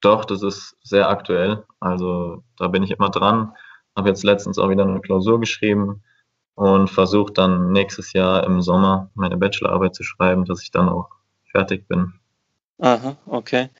Doch, 0.00 0.24
das 0.24 0.42
ist 0.42 0.76
sehr 0.82 1.08
aktuell. 1.08 1.64
Also 1.80 2.42
da 2.58 2.68
bin 2.68 2.82
ich 2.82 2.90
immer 2.90 3.10
dran. 3.10 3.52
Habe 3.96 4.08
jetzt 4.08 4.24
letztens 4.24 4.58
auch 4.58 4.68
wieder 4.68 4.84
eine 4.84 5.00
Klausur 5.00 5.40
geschrieben 5.40 6.02
und 6.54 6.88
versuche 6.88 7.32
dann 7.32 7.72
nächstes 7.72 8.12
Jahr 8.12 8.44
im 8.44 8.60
Sommer 8.60 9.10
meine 9.14 9.36
Bachelorarbeit 9.36 9.94
zu 9.94 10.02
schreiben, 10.02 10.44
dass 10.44 10.62
ich 10.62 10.70
dann 10.70 10.88
auch 10.88 11.08
fertig 11.50 11.88
bin. 11.88 12.12
Aha, 12.78 13.16
okay. 13.26 13.70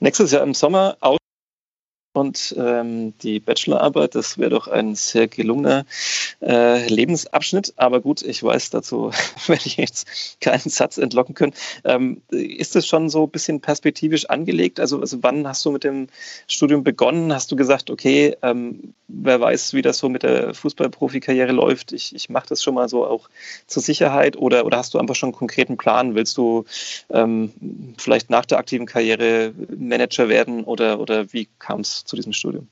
Nächstes 0.00 0.32
Jahr 0.32 0.42
im 0.42 0.54
Sommer 0.54 0.96
und 2.16 2.54
ähm, 2.58 3.12
die 3.18 3.40
Bachelorarbeit. 3.40 4.14
Das 4.14 4.38
wäre 4.38 4.50
doch 4.50 4.68
ein 4.68 4.94
sehr 4.94 5.28
gelungener 5.28 5.84
äh, 6.40 6.88
Lebensabschnitt. 6.88 7.74
Aber 7.76 8.00
gut, 8.00 8.22
ich 8.22 8.42
weiß, 8.42 8.70
dazu 8.70 9.10
werde 9.46 9.62
ich 9.66 9.76
jetzt 9.76 10.08
keinen 10.40 10.70
Satz 10.70 10.96
entlocken 10.96 11.34
können. 11.34 11.52
Ähm, 11.84 12.22
ist 12.30 12.74
das 12.74 12.86
schon 12.86 13.10
so 13.10 13.24
ein 13.24 13.30
bisschen 13.30 13.60
perspektivisch 13.60 14.26
angelegt? 14.30 14.80
Also, 14.80 15.00
also 15.00 15.22
wann 15.22 15.46
hast 15.46 15.64
du 15.64 15.70
mit 15.70 15.84
dem 15.84 16.08
Studium 16.48 16.82
begonnen? 16.84 17.32
Hast 17.32 17.52
du 17.52 17.56
gesagt, 17.56 17.90
okay, 17.90 18.36
ähm, 18.42 18.94
wer 19.08 19.40
weiß, 19.40 19.74
wie 19.74 19.82
das 19.82 19.98
so 19.98 20.08
mit 20.08 20.22
der 20.22 20.54
Fußballprofikarriere 20.54 21.52
läuft? 21.52 21.92
Ich, 21.92 22.14
ich 22.14 22.30
mache 22.30 22.48
das 22.48 22.62
schon 22.62 22.74
mal 22.74 22.88
so 22.88 23.06
auch 23.06 23.28
zur 23.66 23.82
Sicherheit. 23.82 24.36
Oder, 24.36 24.64
oder 24.64 24.78
hast 24.78 24.94
du 24.94 24.98
einfach 24.98 25.14
schon 25.14 25.28
einen 25.28 25.38
konkreten 25.38 25.76
Plan? 25.76 26.14
Willst 26.14 26.38
du 26.38 26.64
ähm, 27.10 27.52
vielleicht 27.98 28.30
nach 28.30 28.46
der 28.46 28.58
aktiven 28.58 28.86
Karriere 28.86 29.52
Manager 29.76 30.30
werden 30.30 30.64
oder, 30.64 30.98
oder 30.98 31.32
wie 31.34 31.48
kam 31.58 31.80
es 31.80 32.05
zu 32.06 32.16
diesem 32.16 32.32
Studium? 32.32 32.68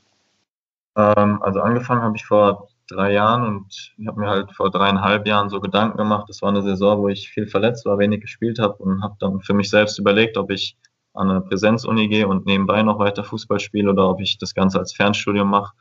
Ähm, 0.96 1.42
also 1.42 1.60
angefangen 1.60 2.02
habe 2.02 2.16
ich 2.16 2.24
vor 2.24 2.68
drei 2.88 3.12
Jahren 3.12 3.46
und 3.46 3.94
ich 3.96 4.06
habe 4.06 4.20
mir 4.20 4.28
halt 4.28 4.52
vor 4.52 4.70
dreieinhalb 4.70 5.26
Jahren 5.26 5.48
so 5.48 5.60
Gedanken 5.60 5.96
gemacht. 5.96 6.28
Das 6.28 6.42
war 6.42 6.50
eine 6.50 6.62
Saison, 6.62 7.00
wo 7.00 7.08
ich 7.08 7.30
viel 7.30 7.46
verletzt 7.46 7.86
war, 7.86 7.98
wenig 7.98 8.20
gespielt 8.20 8.58
habe 8.58 8.74
und 8.74 9.02
habe 9.02 9.16
dann 9.20 9.40
für 9.40 9.54
mich 9.54 9.70
selbst 9.70 9.98
überlegt, 9.98 10.36
ob 10.36 10.50
ich 10.50 10.76
an 11.14 11.30
eine 11.30 11.40
Präsenzuni 11.40 12.08
gehe 12.08 12.26
und 12.26 12.46
nebenbei 12.46 12.82
noch 12.82 12.98
weiter 12.98 13.24
Fußball 13.24 13.60
spiele 13.60 13.90
oder 13.90 14.08
ob 14.08 14.20
ich 14.20 14.38
das 14.38 14.54
Ganze 14.54 14.78
als 14.78 14.92
Fernstudium 14.92 15.48
mache. 15.48 15.74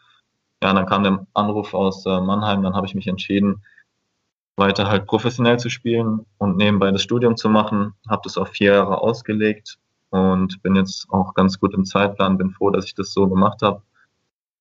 Ja, 0.64 0.74
dann 0.74 0.86
kam 0.86 1.04
der 1.04 1.26
Anruf 1.34 1.74
aus 1.74 2.06
äh, 2.06 2.22
Mannheim, 2.22 2.64
dann 2.64 2.76
habe 2.76 2.88
ich 2.88 2.96
mich 2.96 3.08
entschieden, 3.08 3.64
weiter 4.56 4.88
halt 4.88 5.08
professionell 5.08 5.58
zu 5.60 5.70
spielen 5.70 6.26
und 6.38 6.58
nebenbei 6.58 6.92
das 6.92 7.02
Studium 7.02 7.36
zu 7.36 7.50
machen. 7.50 7.94
Habe 8.08 8.22
das 8.24 8.38
auf 8.38 8.50
vier 8.50 8.74
Jahre 8.74 9.00
ausgelegt 9.00 9.80
und 10.14 10.62
bin 10.62 10.76
jetzt 10.76 11.08
auch 11.10 11.34
ganz 11.34 11.60
gut 11.60 11.74
im 11.74 11.86
Zeitplan, 11.86 12.38
bin 12.38 12.52
froh, 12.52 12.70
dass 12.70 12.86
ich 12.86 12.94
das 12.94 13.14
so 13.14 13.28
gemacht 13.28 13.64
habe 13.64 13.82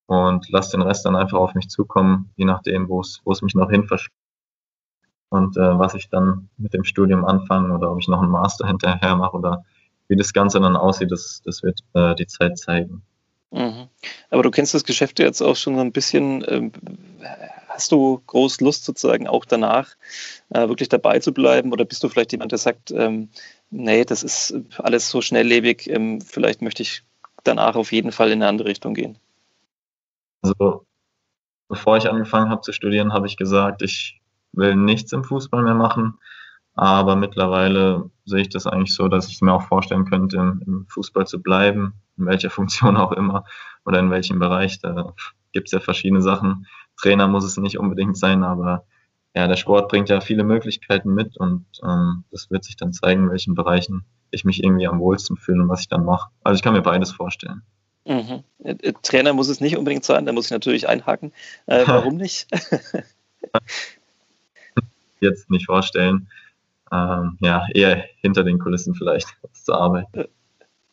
und 0.07 0.49
lasse 0.49 0.71
den 0.71 0.81
Rest 0.81 1.05
dann 1.05 1.15
einfach 1.15 1.37
auf 1.37 1.53
mich 1.53 1.69
zukommen, 1.69 2.31
je 2.37 2.45
nachdem, 2.45 2.89
wo 2.89 3.01
es, 3.01 3.21
mich 3.43 3.53
noch 3.53 3.69
hin 3.69 3.87
verschlägt 3.87 4.17
und 5.29 5.55
äh, 5.55 5.77
was 5.77 5.93
ich 5.93 6.09
dann 6.09 6.49
mit 6.57 6.73
dem 6.73 6.83
Studium 6.83 7.23
anfange 7.23 7.71
oder 7.71 7.91
ob 7.91 7.99
ich 7.99 8.07
noch 8.07 8.19
einen 8.19 8.31
Master 8.31 8.65
hinterher 8.65 9.15
mache 9.15 9.37
oder 9.37 9.63
wie 10.07 10.15
das 10.15 10.33
Ganze 10.33 10.59
dann 10.59 10.75
aussieht, 10.75 11.11
das, 11.11 11.43
das 11.45 11.61
wird 11.61 11.81
äh, 11.93 12.15
die 12.15 12.25
Zeit 12.25 12.57
zeigen. 12.57 13.03
Mhm. 13.51 13.89
Aber 14.31 14.41
du 14.41 14.49
kennst 14.49 14.73
das 14.73 14.83
Geschäft 14.83 15.19
jetzt 15.19 15.43
auch 15.43 15.55
schon 15.55 15.75
so 15.75 15.81
ein 15.81 15.91
bisschen. 15.91 16.43
Ähm, 16.47 16.71
hast 17.73 17.91
du 17.91 18.21
groß 18.27 18.61
Lust 18.61 18.85
sozusagen 18.85 19.27
auch 19.27 19.45
danach 19.45 19.95
äh, 20.49 20.67
wirklich 20.67 20.89
dabei 20.89 21.19
zu 21.19 21.33
bleiben 21.33 21.71
oder 21.71 21.85
bist 21.85 22.03
du 22.03 22.09
vielleicht 22.09 22.31
jemand, 22.31 22.51
der 22.51 22.59
sagt, 22.59 22.91
ähm, 22.91 23.29
nee, 23.71 24.05
das 24.05 24.23
ist 24.23 24.55
alles 24.77 25.09
so 25.09 25.21
schnelllebig, 25.21 25.89
ähm, 25.89 26.21
vielleicht 26.21 26.61
möchte 26.61 26.83
ich 26.83 27.03
danach 27.43 27.75
auf 27.75 27.91
jeden 27.91 28.11
Fall 28.11 28.31
in 28.31 28.41
eine 28.41 28.47
andere 28.47 28.69
Richtung 28.69 28.93
gehen? 28.93 29.17
Also, 30.41 30.85
bevor 31.67 31.97
ich 31.97 32.09
angefangen 32.09 32.49
habe 32.49 32.61
zu 32.61 32.73
studieren, 32.73 33.13
habe 33.13 33.27
ich 33.27 33.37
gesagt, 33.37 33.81
ich 33.81 34.21
will 34.51 34.75
nichts 34.75 35.11
im 35.11 35.23
Fußball 35.23 35.63
mehr 35.63 35.73
machen. 35.73 36.19
Aber 36.75 37.15
mittlerweile 37.15 38.09
sehe 38.25 38.41
ich 38.41 38.49
das 38.49 38.65
eigentlich 38.65 38.95
so, 38.95 39.07
dass 39.07 39.27
ich 39.29 39.41
mir 39.41 39.53
auch 39.53 39.61
vorstellen 39.63 40.05
könnte, 40.05 40.37
im, 40.37 40.85
Fußball 40.89 41.27
zu 41.27 41.41
bleiben, 41.41 41.93
in 42.17 42.25
welcher 42.25 42.49
Funktion 42.51 42.97
auch 42.97 43.11
immer 43.11 43.45
oder 43.85 43.99
in 43.99 44.11
welchem 44.11 44.39
Bereich. 44.39 44.79
Da 44.79 45.13
gibt 45.51 45.67
es 45.67 45.71
ja 45.71 45.79
verschiedene 45.79 46.21
Sachen. 46.21 46.67
Trainer 46.97 47.27
muss 47.27 47.43
es 47.43 47.57
nicht 47.57 47.77
unbedingt 47.77 48.17
sein, 48.17 48.43
aber 48.43 48.85
ja, 49.35 49.47
der 49.47 49.55
Sport 49.55 49.89
bringt 49.89 50.09
ja 50.09 50.21
viele 50.21 50.43
Möglichkeiten 50.43 51.13
mit 51.13 51.37
und 51.37 51.65
ähm, 51.83 52.23
das 52.31 52.51
wird 52.51 52.63
sich 52.63 52.75
dann 52.75 52.93
zeigen, 52.93 53.23
in 53.23 53.31
welchen 53.31 53.55
Bereichen 53.55 54.05
ich 54.31 54.45
mich 54.45 54.63
irgendwie 54.63 54.87
am 54.87 54.99
wohlsten 54.99 55.37
fühle 55.37 55.63
und 55.63 55.69
was 55.69 55.81
ich 55.81 55.87
dann 55.87 56.05
mache. 56.05 56.29
Also 56.43 56.55
ich 56.55 56.61
kann 56.63 56.73
mir 56.73 56.81
beides 56.81 57.11
vorstellen. 57.11 57.63
Mhm. 58.05 58.43
Äh, 58.63 58.93
Trainer 59.01 59.33
muss 59.33 59.49
es 59.49 59.59
nicht 59.59 59.77
unbedingt 59.77 60.03
sein, 60.03 60.25
da 60.25 60.33
muss 60.33 60.45
ich 60.45 60.51
natürlich 60.51 60.87
einhaken. 60.87 61.31
Äh, 61.65 61.83
warum 61.87 62.17
nicht? 62.17 62.47
Jetzt 65.19 65.49
nicht 65.49 65.65
vorstellen. 65.65 66.27
Ähm, 66.91 67.37
ja, 67.41 67.65
eher 67.73 68.03
hinter 68.21 68.43
den 68.43 68.59
Kulissen 68.59 68.93
vielleicht 68.93 69.27
zur 69.53 69.77
Arbeit. 69.79 70.07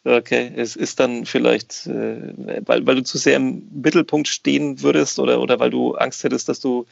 Okay, 0.03 0.51
es 0.57 0.77
ist 0.77 0.99
dann 0.99 1.27
vielleicht, 1.27 1.87
äh, 1.87 2.33
weil, 2.67 2.87
weil 2.87 2.97
du 2.97 3.03
zu 3.03 3.19
sehr 3.19 3.37
im 3.37 3.69
Mittelpunkt 3.71 4.29
stehen 4.29 4.81
würdest 4.81 5.19
oder, 5.19 5.41
oder 5.41 5.61
weil 5.61 5.69
du 5.69 5.95
Angst 5.95 6.25
hättest, 6.25 6.49
dass 6.49 6.61
du 6.61 6.87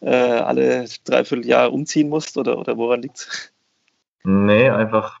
äh, 0.00 0.10
alle 0.10 0.86
dreiviertel 1.04 1.44
Jahre 1.44 1.70
umziehen 1.70 2.08
musst 2.08 2.36
oder, 2.38 2.56
oder 2.58 2.76
woran 2.76 3.02
es? 3.12 3.52
Nee, 4.22 4.70
einfach 4.70 5.18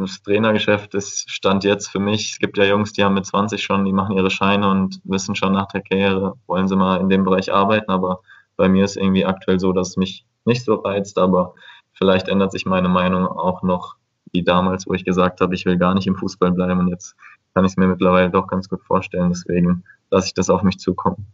das 0.00 0.22
Trainergeschäft 0.22 0.94
ist 0.94 1.30
Stand 1.30 1.64
jetzt 1.64 1.88
für 1.88 1.98
mich. 1.98 2.32
Es 2.32 2.38
gibt 2.38 2.58
ja 2.58 2.64
Jungs, 2.64 2.92
die 2.92 3.02
haben 3.02 3.14
mit 3.14 3.26
20 3.26 3.62
schon, 3.62 3.84
die 3.84 3.92
machen 3.92 4.16
ihre 4.16 4.30
Scheine 4.30 4.70
und 4.70 5.00
wissen 5.04 5.34
schon 5.34 5.52
nach 5.52 5.68
der 5.68 5.82
Karriere, 5.82 6.34
wollen 6.46 6.68
sie 6.68 6.76
mal 6.76 7.00
in 7.00 7.08
dem 7.08 7.24
Bereich 7.24 7.52
arbeiten. 7.52 7.90
Aber 7.90 8.20
bei 8.56 8.68
mir 8.68 8.84
ist 8.84 8.96
irgendwie 8.96 9.24
aktuell 9.24 9.58
so, 9.58 9.72
dass 9.72 9.90
es 9.90 9.96
mich 9.96 10.26
nicht 10.44 10.64
so 10.64 10.74
reizt. 10.74 11.18
Aber 11.18 11.54
vielleicht 11.92 12.28
ändert 12.28 12.52
sich 12.52 12.66
meine 12.66 12.88
Meinung 12.88 13.26
auch 13.26 13.62
noch 13.62 13.96
wie 14.36 14.42
damals, 14.42 14.86
wo 14.86 14.92
ich 14.92 15.04
gesagt 15.04 15.40
habe, 15.40 15.54
ich 15.54 15.64
will 15.64 15.78
gar 15.78 15.94
nicht 15.94 16.06
im 16.06 16.16
Fußball 16.16 16.52
bleiben 16.52 16.80
und 16.80 16.88
jetzt 16.88 17.16
kann 17.54 17.64
ich 17.64 17.72
es 17.72 17.76
mir 17.76 17.86
mittlerweile 17.86 18.30
doch 18.30 18.46
ganz 18.46 18.68
gut 18.68 18.82
vorstellen. 18.82 19.30
Deswegen 19.30 19.82
lasse 20.10 20.28
ich 20.28 20.34
das 20.34 20.50
auf 20.50 20.62
mich 20.62 20.78
zukommen. 20.78 21.26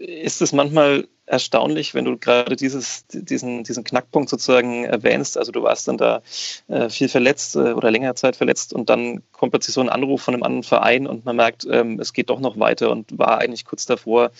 Ist 0.00 0.40
es 0.40 0.52
manchmal 0.52 1.06
erstaunlich, 1.30 1.94
wenn 1.94 2.04
du 2.04 2.18
gerade 2.18 2.56
dieses, 2.56 3.06
diesen, 3.06 3.62
diesen 3.62 3.84
Knackpunkt 3.84 4.28
sozusagen 4.28 4.84
erwähnst. 4.84 5.38
Also 5.38 5.52
du 5.52 5.62
warst 5.62 5.86
dann 5.88 5.96
da 5.96 6.22
äh, 6.68 6.88
viel 6.88 7.08
verletzt 7.08 7.54
äh, 7.54 7.72
oder 7.72 7.90
längere 7.90 8.14
Zeit 8.14 8.36
verletzt 8.36 8.72
und 8.72 8.90
dann 8.90 9.22
kommt 9.32 9.52
plötzlich 9.52 9.74
so 9.74 9.80
ein 9.80 9.88
Anruf 9.88 10.22
von 10.22 10.34
einem 10.34 10.42
anderen 10.42 10.64
Verein 10.64 11.06
und 11.06 11.24
man 11.24 11.36
merkt, 11.36 11.66
ähm, 11.70 12.00
es 12.00 12.12
geht 12.12 12.30
doch 12.30 12.40
noch 12.40 12.58
weiter 12.58 12.90
und 12.90 13.16
war 13.16 13.38
eigentlich 13.38 13.64
kurz 13.64 13.86
davor, 13.86 14.32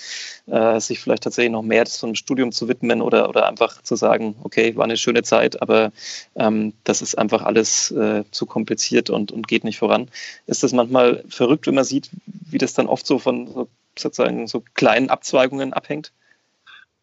äh, 0.46 0.80
sich 0.80 0.98
vielleicht 0.98 1.22
tatsächlich 1.22 1.52
noch 1.52 1.62
mehr 1.62 1.84
einem 2.02 2.14
Studium 2.14 2.52
zu 2.52 2.68
widmen 2.68 3.02
oder, 3.02 3.28
oder 3.28 3.46
einfach 3.46 3.82
zu 3.82 3.96
sagen, 3.96 4.34
okay, 4.42 4.74
war 4.76 4.84
eine 4.84 4.96
schöne 4.96 5.22
Zeit, 5.22 5.62
aber 5.62 5.92
ähm, 6.34 6.72
das 6.84 7.02
ist 7.02 7.16
einfach 7.16 7.42
alles 7.42 7.90
äh, 7.92 8.24
zu 8.30 8.46
kompliziert 8.46 9.10
und, 9.10 9.32
und 9.32 9.46
geht 9.46 9.64
nicht 9.64 9.78
voran. 9.78 10.08
Ist 10.46 10.62
das 10.62 10.72
manchmal 10.72 11.24
verrückt, 11.28 11.66
wenn 11.66 11.74
man 11.74 11.84
sieht, 11.84 12.10
wie 12.26 12.58
das 12.58 12.74
dann 12.74 12.86
oft 12.86 13.06
so 13.06 13.18
von 13.18 13.46
so, 13.46 13.68
sozusagen 13.98 14.46
so 14.46 14.62
kleinen 14.74 15.10
Abzweigungen 15.10 15.72
abhängt? 15.72 16.12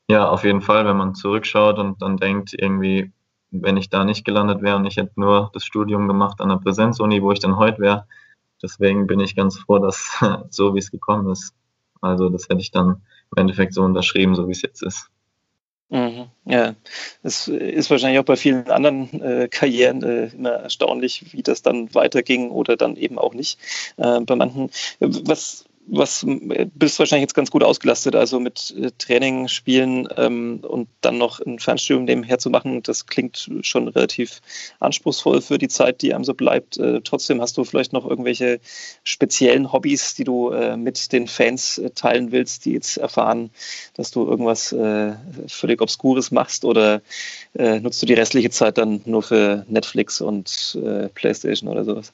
Ja, 0.09 0.29
auf 0.29 0.43
jeden 0.43 0.61
Fall, 0.61 0.85
wenn 0.85 0.97
man 0.97 1.15
zurückschaut 1.15 1.79
und 1.79 2.01
dann 2.01 2.17
denkt, 2.17 2.53
irgendwie, 2.53 3.11
wenn 3.51 3.77
ich 3.77 3.89
da 3.89 4.05
nicht 4.05 4.23
gelandet 4.25 4.61
wäre 4.61 4.77
und 4.77 4.85
ich 4.85 4.97
hätte 4.97 5.11
nur 5.15 5.49
das 5.53 5.65
Studium 5.65 6.07
gemacht 6.07 6.39
an 6.39 6.49
der 6.49 6.57
Präsenzuni, 6.57 7.21
wo 7.21 7.31
ich 7.31 7.39
dann 7.39 7.57
heute 7.57 7.79
wäre. 7.79 8.07
Deswegen 8.61 9.05
bin 9.05 9.19
ich 9.19 9.35
ganz 9.35 9.59
froh, 9.59 9.79
dass 9.79 10.17
so 10.49 10.73
wie 10.73 10.79
es 10.79 10.91
gekommen 10.91 11.29
ist. 11.29 11.53
Also 12.01 12.29
das 12.29 12.47
hätte 12.49 12.61
ich 12.61 12.71
dann 12.71 13.01
im 13.31 13.41
Endeffekt 13.41 13.73
so 13.73 13.83
unterschrieben, 13.83 14.35
so 14.35 14.47
wie 14.47 14.53
es 14.53 14.61
jetzt 14.61 14.81
ist. 14.81 15.09
Mhm, 15.89 16.25
ja, 16.43 16.75
es 17.23 17.47
ist 17.47 17.89
wahrscheinlich 17.89 18.19
auch 18.19 18.25
bei 18.25 18.35
vielen 18.35 18.69
anderen 18.69 19.21
äh, 19.21 19.47
Karrieren 19.49 20.03
äh, 20.03 20.27
immer 20.27 20.49
erstaunlich, 20.49 21.31
wie 21.31 21.43
das 21.43 21.61
dann 21.61 21.93
weiterging 21.95 22.51
oder 22.51 22.75
dann 22.75 22.97
eben 22.97 23.17
auch 23.17 23.33
nicht. 23.33 23.57
Äh, 23.95 24.19
bei 24.21 24.35
manchen, 24.35 24.69
was 24.99 25.63
was 25.89 26.25
bist 26.25 26.99
wahrscheinlich 26.99 27.23
jetzt 27.23 27.33
ganz 27.33 27.49
gut 27.49 27.63
ausgelastet, 27.63 28.15
also 28.15 28.39
mit 28.39 28.75
äh, 28.77 28.91
Training, 28.97 29.47
Spielen 29.47 30.07
ähm, 30.17 30.59
und 30.61 30.89
dann 31.01 31.17
noch 31.17 31.39
ein 31.39 31.59
Fernstudium 31.59 32.05
nebenher 32.05 32.39
zu 32.39 32.49
machen, 32.49 32.83
das 32.83 33.05
klingt 33.07 33.49
schon 33.61 33.87
relativ 33.87 34.41
anspruchsvoll 34.79 35.41
für 35.41 35.57
die 35.57 35.69
Zeit, 35.69 36.01
die 36.01 36.13
einem 36.13 36.25
so 36.25 36.33
bleibt. 36.33 36.77
Äh, 36.77 37.01
trotzdem 37.03 37.41
hast 37.41 37.57
du 37.57 37.63
vielleicht 37.63 37.93
noch 37.93 38.05
irgendwelche 38.07 38.59
speziellen 39.03 39.71
Hobbys, 39.71 40.15
die 40.15 40.25
du 40.25 40.49
äh, 40.49 40.75
mit 40.75 41.11
den 41.13 41.27
Fans 41.27 41.77
äh, 41.77 41.89
teilen 41.91 42.31
willst, 42.31 42.65
die 42.65 42.73
jetzt 42.73 42.97
erfahren, 42.97 43.49
dass 43.95 44.11
du 44.11 44.27
irgendwas 44.27 44.71
äh, 44.73 45.13
völlig 45.47 45.81
Obskures 45.81 46.31
machst 46.31 46.65
oder 46.65 47.01
äh, 47.57 47.79
nutzt 47.79 48.01
du 48.01 48.05
die 48.05 48.13
restliche 48.13 48.49
Zeit 48.49 48.77
dann 48.77 49.01
nur 49.05 49.23
für 49.23 49.65
Netflix 49.67 50.21
und 50.21 50.77
Playstation 51.13 51.69
oder 51.69 51.83
sowas? 51.83 52.13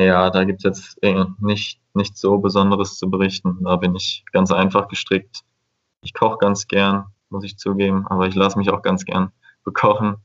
Ja, 0.00 0.30
da 0.30 0.44
gibt 0.44 0.64
es 0.64 0.96
jetzt 1.02 1.40
nicht, 1.40 1.78
nicht 1.92 2.16
so 2.16 2.38
Besonderes 2.38 2.96
zu 2.96 3.10
berichten. 3.10 3.58
Da 3.64 3.76
bin 3.76 3.94
ich 3.94 4.24
ganz 4.32 4.50
einfach 4.50 4.88
gestrickt. 4.88 5.42
Ich 6.00 6.14
koche 6.14 6.38
ganz 6.38 6.68
gern, 6.68 7.06
muss 7.28 7.44
ich 7.44 7.58
zugeben, 7.58 8.06
aber 8.08 8.26
ich 8.26 8.34
lasse 8.34 8.58
mich 8.58 8.70
auch 8.70 8.80
ganz 8.80 9.04
gern 9.04 9.30
bekochen. 9.62 10.16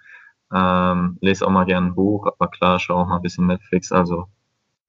Ähm, 0.53 1.17
lese 1.19 1.45
auch 1.45 1.51
mal 1.51 1.65
gern 1.65 1.87
ein 1.87 1.95
Buch, 1.95 2.25
aber 2.27 2.47
klar, 2.47 2.79
schaue 2.79 3.01
auch 3.01 3.07
mal 3.07 3.17
ein 3.17 3.21
bisschen 3.21 3.47
Netflix. 3.47 3.91
Also 3.91 4.27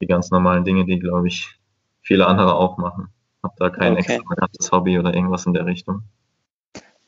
die 0.01 0.07
ganz 0.07 0.31
normalen 0.31 0.65
Dinge, 0.65 0.85
die, 0.85 1.01
glaube 1.01 1.27
ich, 1.27 1.59
viele 2.03 2.29
andere 2.29 2.55
auch 2.55 2.79
machen. 2.79 3.09
Hab 3.43 3.57
da 3.57 3.71
kein 3.71 3.95
okay. 3.95 4.03
extravagantes 4.03 4.71
Hobby 4.71 5.01
oder 5.01 5.15
irgendwas 5.15 5.47
in 5.47 5.55
der 5.55 5.67
Richtung. 5.67 6.05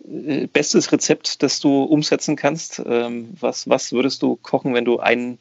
Äh, 0.04 0.48
bestes 0.48 0.90
Rezept, 0.90 1.44
das 1.44 1.60
du 1.60 1.84
umsetzen 1.84 2.34
kannst? 2.34 2.82
Ähm, 2.84 3.36
was, 3.38 3.68
was 3.68 3.92
würdest 3.92 4.22
du 4.22 4.34
kochen, 4.34 4.74
wenn 4.74 4.84
du 4.84 4.98
einen 4.98 5.38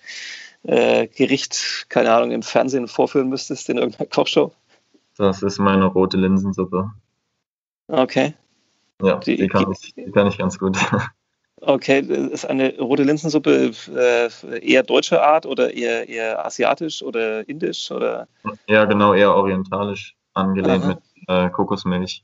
äh, 0.64 1.08
Gericht, 1.08 1.88
keine 1.90 2.14
Ahnung, 2.14 2.32
im 2.32 2.44
Fernsehen 2.44 2.88
vorführen 2.88 3.30
müsstest 3.30 3.70
in 3.70 3.78
irgendeiner 3.78 4.10
Kochshow? 4.10 4.54
Das 5.18 5.42
ist 5.42 5.60
meine 5.60 5.86
rote 5.86 6.18
Linsensuppe. 6.18 6.92
Okay. 7.88 8.34
Ja, 9.02 9.18
die, 9.18 9.38
die, 9.38 9.48
kann, 9.48 9.72
ich, 9.72 9.94
die 9.94 10.12
kann 10.12 10.28
ich 10.28 10.38
ganz 10.38 10.58
gut. 10.60 10.78
Okay, 11.60 12.02
ist 12.02 12.46
eine 12.46 12.78
rote 12.78 13.02
Linsensuppe 13.02 13.72
äh, 13.96 14.60
eher 14.60 14.84
deutscher 14.84 15.24
Art 15.24 15.48
oder 15.48 15.74
eher, 15.74 16.08
eher 16.08 16.46
asiatisch 16.46 17.02
oder 17.02 17.50
indisch 17.50 17.90
oder? 17.90 18.28
Ja, 18.68 18.86
genau, 18.86 19.16
eher 19.16 19.34
orientalisch 19.34 20.16
angelehnt 20.36 20.84
Aha. 20.84 20.88
mit 20.88 21.00
äh, 21.28 21.50
Kokosmilch. 21.50 22.24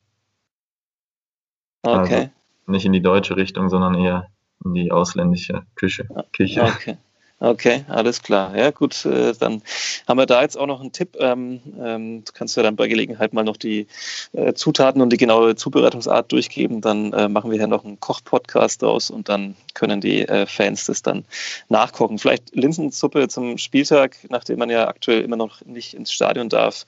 Okay. 1.81 2.15
Also 2.15 2.29
nicht 2.67 2.85
in 2.85 2.93
die 2.93 3.01
deutsche 3.01 3.35
Richtung, 3.35 3.69
sondern 3.69 3.95
eher 3.95 4.27
in 4.63 4.75
die 4.75 4.91
ausländische 4.91 5.63
Küche. 5.73 6.07
Küche. 6.31 6.63
Okay. 6.63 6.97
Okay, 7.43 7.84
alles 7.89 8.21
klar. 8.23 8.56
Ja, 8.56 8.71
gut, 8.71 9.03
äh, 9.03 9.34
dann 9.38 9.62
haben 10.08 10.17
wir 10.17 10.25
da 10.25 10.43
jetzt 10.43 10.58
auch 10.58 10.65
noch 10.65 10.79
einen 10.79 10.93
Tipp. 10.93 11.17
Ähm, 11.19 11.60
ähm, 11.77 12.23
kannst 12.34 12.56
du 12.56 12.62
ja 12.62 12.63
dann 12.63 12.77
bei 12.77 12.88
Gelegenheit 12.88 13.34
mal 13.34 13.43
noch 13.43 13.58
die 13.58 13.88
äh, 14.32 14.53
Zutaten 14.53 15.01
und 15.01 15.12
die 15.12 15.17
genaue 15.17 15.58
Zubereitungsart 15.58 16.32
durchgeben. 16.32 16.79
Dann 16.79 17.12
äh, 17.12 17.27
machen 17.27 17.51
wir 17.51 17.60
ja 17.60 17.67
noch 17.67 17.84
einen 17.84 17.99
Koch-Podcast 17.99 18.82
draus 18.82 19.10
und 19.10 19.27
dann 19.27 19.58
können 19.73 19.99
die 19.99 20.25
Fans 20.47 20.86
das 20.86 21.01
dann 21.01 21.25
nachkochen. 21.67 22.19
Vielleicht 22.19 22.56
Linsensuppe 22.56 23.27
zum 23.27 23.58
Spieltag, 23.58 24.15
nachdem 24.29 24.60
man 24.60 24.69
ja 24.69 24.88
aktuell 24.88 25.21
immer 25.21 25.36
noch 25.36 25.65
nicht 25.65 25.95
ins 25.95 26.13
Stadion 26.13 26.47
darf, 26.47 26.86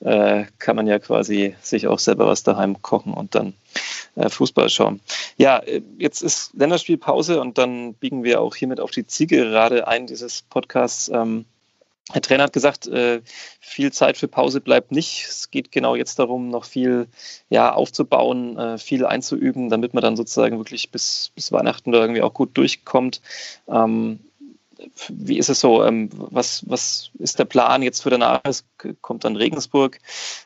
kann 0.00 0.76
man 0.76 0.86
ja 0.86 0.98
quasi 0.98 1.56
sich 1.62 1.88
auch 1.88 1.98
selber 1.98 2.26
was 2.26 2.42
daheim 2.42 2.82
kochen 2.82 3.14
und 3.14 3.34
dann 3.34 3.54
Fußball 4.28 4.68
schauen. 4.68 5.00
Ja, 5.36 5.58
äh, 5.58 5.82
jetzt 5.98 6.22
ist 6.22 6.52
Länderspielpause 6.54 7.40
und 7.40 7.58
dann 7.58 7.94
biegen 7.94 8.24
wir 8.24 8.40
auch 8.40 8.54
hiermit 8.54 8.80
auf 8.80 8.90
die 8.90 9.06
Zielgerade 9.06 9.86
ein 9.86 10.06
dieses 10.06 10.42
Podcasts. 10.42 11.08
Ähm, 11.08 11.44
der 12.14 12.22
Trainer 12.22 12.44
hat 12.44 12.52
gesagt, 12.52 12.86
äh, 12.86 13.20
viel 13.60 13.92
Zeit 13.92 14.16
für 14.16 14.28
Pause 14.28 14.60
bleibt 14.60 14.92
nicht. 14.92 15.26
Es 15.28 15.50
geht 15.50 15.72
genau 15.72 15.96
jetzt 15.96 16.20
darum, 16.20 16.50
noch 16.50 16.64
viel 16.64 17.08
ja, 17.50 17.72
aufzubauen, 17.72 18.78
viel 18.78 19.04
einzuüben, 19.04 19.70
damit 19.70 19.92
man 19.92 20.02
dann 20.02 20.16
sozusagen 20.16 20.56
wirklich 20.56 20.92
bis, 20.92 21.32
bis 21.34 21.50
Weihnachten 21.50 21.90
da 21.90 21.98
irgendwie 21.98 22.22
auch 22.22 22.32
gut 22.32 22.56
durchkommt. 22.56 23.22
Ähm, 23.66 24.20
wie 25.08 25.38
ist 25.38 25.48
es 25.48 25.60
so? 25.60 25.84
Ähm, 25.84 26.10
was, 26.12 26.68
was 26.68 27.10
ist 27.18 27.38
der 27.38 27.44
Plan 27.44 27.82
jetzt 27.82 28.02
für 28.02 28.10
danach? 28.10 28.40
Es 28.44 28.64
kommt 29.00 29.24
dann 29.24 29.36
Regensburg, 29.36 29.98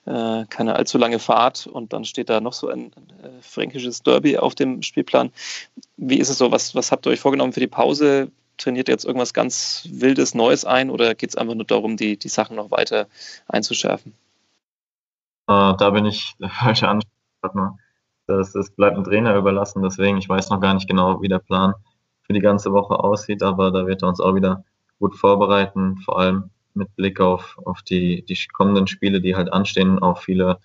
äh, 0.06 0.44
keine 0.48 0.76
allzu 0.76 0.98
lange 0.98 1.18
Fahrt 1.18 1.66
und 1.66 1.92
dann 1.92 2.04
steht 2.04 2.30
da 2.30 2.40
noch 2.40 2.52
so 2.52 2.68
ein 2.68 2.92
äh, 3.22 3.42
fränkisches 3.42 4.02
Derby 4.02 4.38
auf 4.38 4.54
dem 4.54 4.82
Spielplan. 4.82 5.32
Wie 5.96 6.18
ist 6.18 6.28
es 6.28 6.38
so? 6.38 6.52
Was, 6.52 6.74
was 6.74 6.92
habt 6.92 7.06
ihr 7.06 7.10
euch 7.10 7.20
vorgenommen 7.20 7.52
für 7.52 7.60
die 7.60 7.66
Pause? 7.66 8.30
Trainiert 8.56 8.88
ihr 8.88 8.92
jetzt 8.92 9.04
irgendwas 9.04 9.34
ganz 9.34 9.88
Wildes, 9.90 10.34
Neues 10.34 10.64
ein 10.64 10.90
oder 10.90 11.14
geht 11.14 11.30
es 11.30 11.36
einfach 11.36 11.54
nur 11.54 11.64
darum, 11.64 11.96
die, 11.96 12.16
die 12.16 12.28
Sachen 12.28 12.56
noch 12.56 12.70
weiter 12.70 13.08
einzuschärfen? 13.48 14.12
Äh, 15.48 15.74
da 15.76 15.90
bin 15.90 16.04
ich 16.04 16.34
der 16.40 16.50
falsche 16.50 16.88
Ansprechpartner. 16.88 17.78
Das, 18.26 18.52
das 18.52 18.70
bleibt 18.70 18.96
dem 18.96 19.02
Trainer 19.02 19.34
überlassen, 19.34 19.82
deswegen 19.82 20.18
ich 20.18 20.28
weiß 20.28 20.50
noch 20.50 20.60
gar 20.60 20.74
nicht 20.74 20.88
genau, 20.88 21.20
wie 21.20 21.26
der 21.26 21.40
Plan 21.40 21.70
ist 21.72 21.89
für 22.30 22.34
die 22.34 22.40
ganze 22.40 22.70
Woche 22.70 23.00
aussieht, 23.00 23.42
aber 23.42 23.72
da 23.72 23.88
wird 23.88 24.04
er 24.04 24.08
uns 24.08 24.20
auch 24.20 24.36
wieder 24.36 24.62
gut 25.00 25.16
vorbereiten, 25.16 25.98
vor 26.04 26.20
allem 26.20 26.50
mit 26.74 26.94
Blick 26.94 27.18
auf, 27.18 27.58
auf 27.64 27.82
die, 27.82 28.24
die 28.24 28.38
kommenden 28.52 28.86
Spiele, 28.86 29.20
die 29.20 29.34
halt 29.34 29.52
anstehen, 29.52 29.98
auch 29.98 30.18
viele 30.18 30.60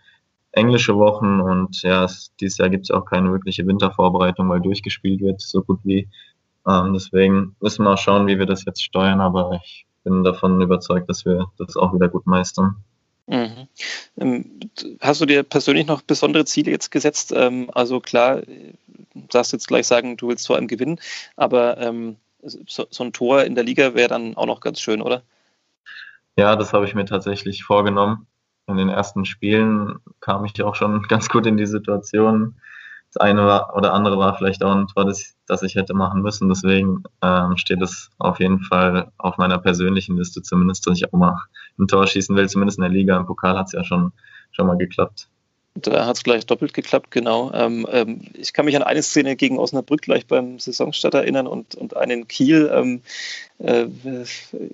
englische 0.52 0.96
Wochen 0.96 1.42
und 1.42 1.82
ja, 1.82 2.04
es, 2.04 2.32
dieses 2.40 2.60
Jahr 2.60 2.70
gibt 2.70 2.84
es 2.86 2.92
auch 2.92 3.06
keine 3.06 3.32
wirkliche 3.32 3.66
Wintervorbereitung, 3.66 4.48
weil 4.48 4.62
durchgespielt 4.62 5.22
wird, 5.22 5.42
so 5.42 5.64
gut 5.64 5.80
wie. 5.84 6.08
Ähm, 6.68 6.94
deswegen 6.94 7.56
müssen 7.60 7.84
wir 7.84 7.94
auch 7.94 7.98
schauen, 7.98 8.28
wie 8.28 8.38
wir 8.38 8.46
das 8.46 8.64
jetzt 8.66 8.84
steuern, 8.84 9.20
aber 9.20 9.60
ich 9.64 9.88
bin 10.04 10.24
davon 10.24 10.62
überzeugt, 10.62 11.10
dass 11.10 11.26
wir 11.26 11.48
das 11.58 11.76
auch 11.78 11.96
wieder 11.96 12.10
gut 12.10 12.28
meistern. 12.28 12.76
Mhm. 13.28 13.68
Ähm, 14.18 14.60
hast 15.02 15.22
du 15.22 15.26
dir 15.26 15.44
persönlich 15.44 15.88
noch 15.88 16.02
besondere 16.02 16.46
Ziele 16.46 16.72
jetzt 16.72 16.92
gesetzt? 16.92 17.34
Ähm, 17.36 17.70
also 17.74 18.00
klar, 18.00 18.42
darfst 19.30 19.54
jetzt 19.54 19.68
gleich 19.68 19.88
sagen, 19.88 20.18
du 20.18 20.28
willst 20.28 20.46
vor 20.46 20.56
allem 20.56 20.68
gewinnen, 20.68 21.00
aber 21.36 21.78
ähm, 21.80 22.18
so, 22.42 22.86
ein 23.00 23.14
Tor 23.14 23.44
in 23.44 23.56
der 23.56 23.64
Liga 23.64 23.96
wäre 23.96 24.10
dann 24.10 24.36
auch 24.36 24.46
noch 24.46 24.60
ganz 24.60 24.80
schön, 24.80 25.02
oder? 25.02 25.24
Ja, 26.38 26.56
das 26.56 26.74
habe 26.74 26.86
ich 26.86 26.94
mir 26.94 27.06
tatsächlich 27.06 27.64
vorgenommen. 27.64 28.28
In 28.68 28.78
den 28.78 28.90
ersten 28.90 29.26
Spielen 29.26 30.00
kam 30.20 30.46
ich 30.46 30.62
auch 30.62 30.76
schon 30.76 31.02
ganz 31.08 31.30
gut 31.30 31.46
in 31.46 31.58
die 31.58 31.66
Situation. 31.66 32.56
Das 33.14 33.22
eine 33.22 33.42
oder 33.74 33.94
andere 33.94 34.18
war 34.18 34.36
vielleicht 34.36 34.64
auch 34.64 34.76
ein 34.76 34.88
Tor, 34.88 35.06
das, 35.06 35.36
das 35.48 35.64
ich 35.64 35.76
hätte 35.76 35.94
machen 35.94 36.22
müssen. 36.22 36.50
Deswegen 36.50 37.04
ähm, 37.22 37.56
steht 37.56 37.82
es 37.82 38.10
auf 38.18 38.40
jeden 38.40 38.60
Fall 38.60 39.12
auf 39.18 39.38
meiner 39.38 39.58
persönlichen 39.58 40.18
Liste 40.18 40.42
zumindest, 40.42 40.86
dass 40.86 40.98
ich 40.98 41.12
auch 41.12 41.18
mal 41.18 41.38
ein 41.78 41.88
Tor 41.88 42.08
schießen 42.08 42.36
will. 42.36 42.50
Zumindest 42.50 42.78
in 42.78 42.84
der 42.84 42.92
Liga. 42.92 43.18
Im 43.18 43.26
Pokal 43.26 43.58
hat 43.58 43.68
es 43.68 43.74
ja 43.74 43.84
schon, 43.84 44.12
schon 44.52 44.68
mal 44.68 44.78
geklappt. 44.78 45.30
Da 45.78 46.06
hat 46.06 46.16
es 46.16 46.24
gleich 46.24 46.46
doppelt 46.46 46.74
geklappt, 46.74 47.12
genau. 47.12 47.52
Ähm, 47.54 47.86
ähm, 47.92 48.22
ich 48.34 48.54
kann 48.54 48.64
mich 48.64 48.78
an 48.78 48.84
eine 48.84 49.04
Szene 49.04 49.36
gegen 49.36 49.60
Osnabrück 49.60 50.02
gleich 50.02 50.26
beim 50.26 50.58
Saisonstart 50.58 51.16
erinnern 51.16 51.48
und, 51.48 51.76
und 51.76 51.98
einen 51.98 52.30
Kiel. 52.30 52.72
Ähm, 52.74 53.02
äh, 53.58 53.88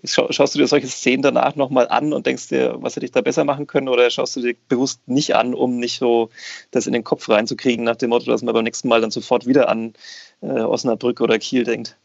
scha 0.03 0.31
schaust 0.31 0.53
du 0.53 0.59
dir 0.59 0.67
solche 0.67 0.85
Szenen 0.85 1.23
danach 1.23 1.55
nochmal 1.55 1.87
an 1.87 2.13
und 2.13 2.27
denkst 2.27 2.49
dir, 2.49 2.75
was 2.81 2.95
hätte 2.95 3.07
ich 3.07 3.11
da 3.11 3.21
besser 3.21 3.45
machen 3.45 3.65
können? 3.65 3.89
Oder 3.89 4.11
schaust 4.11 4.35
du 4.35 4.41
dir 4.41 4.55
bewusst 4.69 5.01
nicht 5.07 5.35
an, 5.35 5.55
um 5.55 5.77
nicht 5.77 5.97
so 5.97 6.29
das 6.69 6.85
in 6.85 6.93
den 6.93 7.03
Kopf 7.03 7.27
reinzukriegen, 7.27 7.83
nach 7.83 7.95
dem 7.95 8.11
Motto, 8.11 8.29
dass 8.29 8.43
man 8.43 8.53
beim 8.53 8.63
nächsten 8.63 8.87
Mal 8.87 9.01
dann 9.01 9.09
sofort 9.09 9.47
wieder 9.47 9.69
an 9.69 9.93
äh, 10.41 10.59
Osnabrück 10.59 11.19
oder 11.19 11.39
Kiel 11.39 11.63
denkt? 11.63 11.97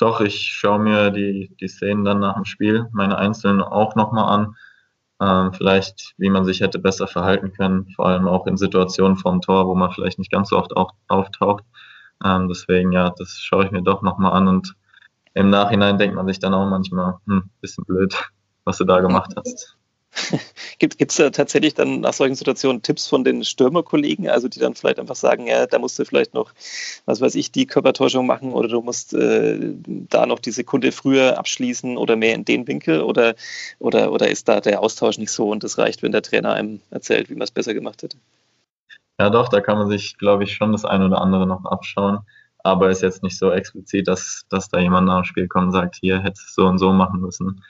Doch, 0.00 0.20
ich 0.20 0.52
schaue 0.52 0.78
mir 0.78 1.10
die, 1.10 1.54
die 1.60 1.68
Szenen 1.68 2.04
dann 2.04 2.20
nach 2.20 2.34
dem 2.34 2.44
Spiel, 2.44 2.88
meine 2.92 3.18
einzelnen 3.18 3.60
auch 3.60 3.94
nochmal 3.96 4.32
an 4.32 4.56
ähm, 5.20 5.52
vielleicht, 5.52 6.14
wie 6.16 6.30
man 6.30 6.44
sich 6.44 6.60
hätte 6.60 6.78
besser 6.78 7.06
verhalten 7.06 7.52
können, 7.52 7.90
vor 7.94 8.06
allem 8.06 8.26
auch 8.26 8.46
in 8.46 8.56
Situationen 8.56 9.16
vom 9.16 9.40
Tor, 9.42 9.66
wo 9.66 9.74
man 9.74 9.92
vielleicht 9.92 10.18
nicht 10.18 10.32
ganz 10.32 10.48
so 10.48 10.56
oft 10.56 10.76
auch, 10.76 10.92
auftaucht. 11.08 11.64
Ähm, 12.24 12.48
deswegen, 12.48 12.92
ja, 12.92 13.10
das 13.10 13.38
schaue 13.38 13.66
ich 13.66 13.70
mir 13.70 13.82
doch 13.82 14.02
nochmal 14.02 14.32
an 14.32 14.48
und 14.48 14.74
im 15.34 15.50
Nachhinein 15.50 15.98
denkt 15.98 16.16
man 16.16 16.26
sich 16.26 16.38
dann 16.38 16.54
auch 16.54 16.68
manchmal, 16.68 17.18
hm, 17.26 17.50
bisschen 17.60 17.84
blöd, 17.84 18.16
was 18.64 18.78
du 18.78 18.84
da 18.84 19.00
gemacht 19.00 19.34
hast. 19.36 19.76
Gibt 20.78 21.00
es 21.00 21.16
da 21.16 21.30
tatsächlich 21.30 21.74
dann 21.74 22.00
nach 22.00 22.12
solchen 22.12 22.34
Situationen 22.34 22.82
Tipps 22.82 23.06
von 23.06 23.24
den 23.24 23.44
Stürmerkollegen, 23.44 24.28
also 24.28 24.48
die 24.48 24.58
dann 24.58 24.74
vielleicht 24.74 24.98
einfach 24.98 25.14
sagen, 25.14 25.46
ja, 25.46 25.66
da 25.66 25.78
musst 25.78 25.98
du 25.98 26.04
vielleicht 26.04 26.34
noch, 26.34 26.52
was 27.04 27.20
weiß 27.20 27.34
ich, 27.36 27.52
die 27.52 27.66
Körpertäuschung 27.66 28.26
machen 28.26 28.52
oder 28.52 28.68
du 28.68 28.82
musst 28.82 29.14
äh, 29.14 29.58
da 29.86 30.26
noch 30.26 30.40
die 30.40 30.50
Sekunde 30.50 30.92
früher 30.92 31.38
abschließen 31.38 31.96
oder 31.96 32.16
mehr 32.16 32.34
in 32.34 32.44
den 32.44 32.66
Winkel 32.66 33.02
oder, 33.02 33.34
oder, 33.78 34.12
oder 34.12 34.28
ist 34.28 34.48
da 34.48 34.60
der 34.60 34.80
Austausch 34.80 35.18
nicht 35.18 35.32
so 35.32 35.50
und 35.50 35.62
es 35.64 35.78
reicht, 35.78 36.02
wenn 36.02 36.12
der 36.12 36.22
Trainer 36.22 36.54
einem 36.54 36.80
erzählt, 36.90 37.30
wie 37.30 37.34
man 37.34 37.42
es 37.42 37.50
besser 37.50 37.74
gemacht 37.74 38.02
hätte? 38.02 38.16
Ja, 39.20 39.28
doch, 39.28 39.48
da 39.48 39.60
kann 39.60 39.78
man 39.78 39.88
sich, 39.88 40.16
glaube 40.16 40.44
ich, 40.44 40.54
schon 40.54 40.72
das 40.72 40.84
eine 40.84 41.06
oder 41.06 41.20
andere 41.20 41.46
noch 41.46 41.64
abschauen. 41.66 42.20
Aber 42.62 42.90
ist 42.90 43.02
jetzt 43.02 43.22
nicht 43.22 43.38
so 43.38 43.50
explizit, 43.50 44.08
dass, 44.08 44.46
dass 44.48 44.68
da 44.68 44.78
jemand 44.78 45.06
nach 45.06 45.22
dem 45.22 45.24
Spiel 45.24 45.48
kommt 45.48 45.66
und 45.66 45.72
sagt, 45.72 45.96
hier 45.96 46.20
hättest 46.20 46.56
du 46.56 46.62
so 46.62 46.68
und 46.68 46.78
so 46.78 46.92
machen 46.92 47.20
müssen. 47.20 47.62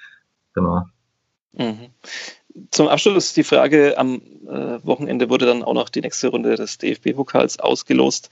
Genau. 0.54 0.86
Mhm. 1.52 1.90
Zum 2.70 2.88
Abschluss 2.88 3.32
die 3.32 3.44
Frage, 3.44 3.96
am 3.96 4.22
äh, 4.48 4.84
Wochenende 4.84 5.30
wurde 5.30 5.46
dann 5.46 5.62
auch 5.62 5.74
noch 5.74 5.88
die 5.88 6.00
nächste 6.00 6.28
Runde 6.28 6.56
des 6.56 6.78
DFB-Pokals 6.78 7.60
ausgelost. 7.60 8.28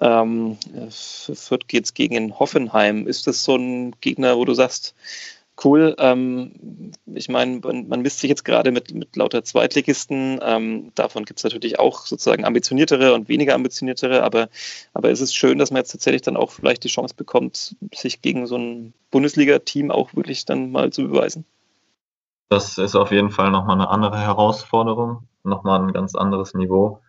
Ähm, 0.00 0.58
Fürth 0.90 1.66
geht 1.66 1.84
es 1.84 1.94
gegen 1.94 2.38
Hoffenheim. 2.38 3.06
Ist 3.06 3.26
das 3.26 3.42
so 3.42 3.56
ein 3.56 3.94
Gegner, 4.00 4.36
wo 4.36 4.44
du 4.44 4.52
sagst, 4.52 4.94
cool, 5.64 5.94
ähm, 5.98 6.92
ich 7.14 7.28
meine, 7.28 7.60
man, 7.60 7.88
man, 7.88 8.02
misst 8.02 8.20
sich 8.20 8.28
jetzt 8.28 8.44
gerade 8.44 8.70
mit, 8.70 8.92
mit 8.92 9.16
lauter 9.16 9.44
Zweitligisten. 9.44 10.40
Ähm, 10.42 10.92
davon 10.94 11.24
gibt 11.24 11.40
es 11.40 11.44
natürlich 11.44 11.78
auch 11.78 12.06
sozusagen 12.06 12.44
ambitioniertere 12.44 13.14
und 13.14 13.28
weniger 13.28 13.54
ambitioniertere, 13.54 14.22
aber, 14.22 14.48
aber 14.92 15.10
es 15.10 15.20
ist 15.20 15.34
schön, 15.34 15.58
dass 15.58 15.70
man 15.70 15.80
jetzt 15.80 15.92
tatsächlich 15.92 16.22
dann 16.22 16.36
auch 16.36 16.50
vielleicht 16.50 16.84
die 16.84 16.88
Chance 16.88 17.14
bekommt, 17.16 17.76
sich 17.94 18.20
gegen 18.20 18.46
so 18.46 18.56
ein 18.56 18.94
Bundesliga-Team 19.10 19.90
auch 19.90 20.14
wirklich 20.14 20.44
dann 20.44 20.70
mal 20.70 20.92
zu 20.92 21.08
beweisen. 21.08 21.44
Das 22.48 22.78
ist 22.78 22.94
auf 22.94 23.10
jeden 23.10 23.30
Fall 23.30 23.50
nochmal 23.50 23.76
eine 23.76 23.88
andere 23.88 24.18
Herausforderung, 24.18 25.28
nochmal 25.42 25.80
ein 25.80 25.92
ganz 25.92 26.14
anderes 26.14 26.54
Niveau, 26.54 27.00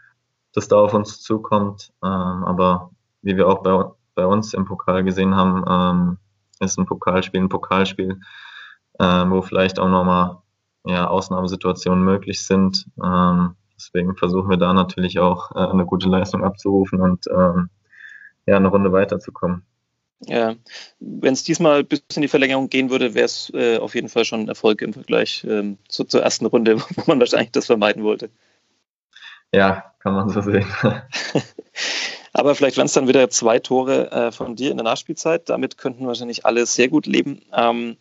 das 0.54 0.68
da 0.68 0.78
auf 0.78 0.94
uns 0.94 1.22
zukommt. 1.22 1.92
Ähm, 2.04 2.44
aber 2.46 2.92
wie 3.22 3.38
wir 3.38 3.48
auch 3.48 3.62
bei, 3.62 3.86
bei 4.16 4.26
uns 4.26 4.54
im 4.54 4.66
Pokal 4.66 5.04
gesehen 5.04 5.36
haben, 5.36 5.66
ähm, 5.68 6.18
ist 6.60 6.80
ein 6.80 6.86
Pokalspiel 6.86 7.42
ein 7.42 7.50
Pokalspiel, 7.50 8.20
äh, 9.00 9.30
wo 9.30 9.42
vielleicht 9.42 9.80
auch 9.80 9.90
nochmal 9.90 10.38
ja, 10.86 11.08
Ausnahmesituationen 11.08 12.04
möglich 12.04 12.46
sind. 12.46 12.88
Ähm, 13.04 13.56
deswegen 13.76 14.16
versuchen 14.16 14.50
wir 14.50 14.58
da 14.58 14.74
natürlich 14.74 15.20
auch 15.20 15.52
äh, 15.52 15.60
eine 15.60 15.86
gute 15.86 16.08
Leistung 16.08 16.44
abzurufen 16.44 17.02
und 17.02 17.26
ähm, 17.28 17.70
ja, 18.46 18.56
eine 18.58 18.70
Runde 18.70 18.92
weiterzukommen. 18.92 19.66
Ja, 20.22 20.56
wenn 21.00 21.34
es 21.34 21.44
diesmal 21.44 21.84
bis 21.84 22.04
in 22.16 22.22
die 22.22 22.28
Verlängerung 22.28 22.70
gehen 22.70 22.90
würde, 22.90 23.14
wäre 23.14 23.26
es 23.26 23.52
äh, 23.54 23.78
auf 23.78 23.96
jeden 23.96 24.10
Fall 24.10 24.26
schon 24.26 24.42
ein 24.42 24.48
Erfolg 24.48 24.82
im 24.82 24.94
Vergleich 24.94 25.46
ähm, 25.48 25.78
zu, 25.88 26.06
zur 26.06 26.24
ersten 26.24 26.46
Runde, 26.46 26.80
wo 26.96 27.04
man 27.06 27.20
wahrscheinlich 27.20 27.52
das 27.52 27.66
vermeiden 27.66 28.04
wollte. 28.04 28.30
Ja, 29.52 29.94
kann 30.00 30.14
man 30.14 30.30
so 30.30 30.42
sehen. 30.42 30.66
Aber 32.34 32.54
vielleicht 32.54 32.76
werden 32.76 32.88
es 32.88 32.94
dann 32.94 33.08
wieder 33.08 33.30
zwei 33.30 33.60
Tore 33.60 34.12
äh, 34.12 34.32
von 34.34 34.58
dir 34.58 34.70
in 34.70 34.76
der 34.76 34.84
Nachspielzeit. 34.84 35.48
Damit 35.48 35.78
könnten 35.78 36.06
wahrscheinlich 36.06 36.46
alle 36.46 36.66
sehr 36.66 36.90
gut 36.90 37.06
leben. 37.06 37.42
Ähm, 37.54 37.96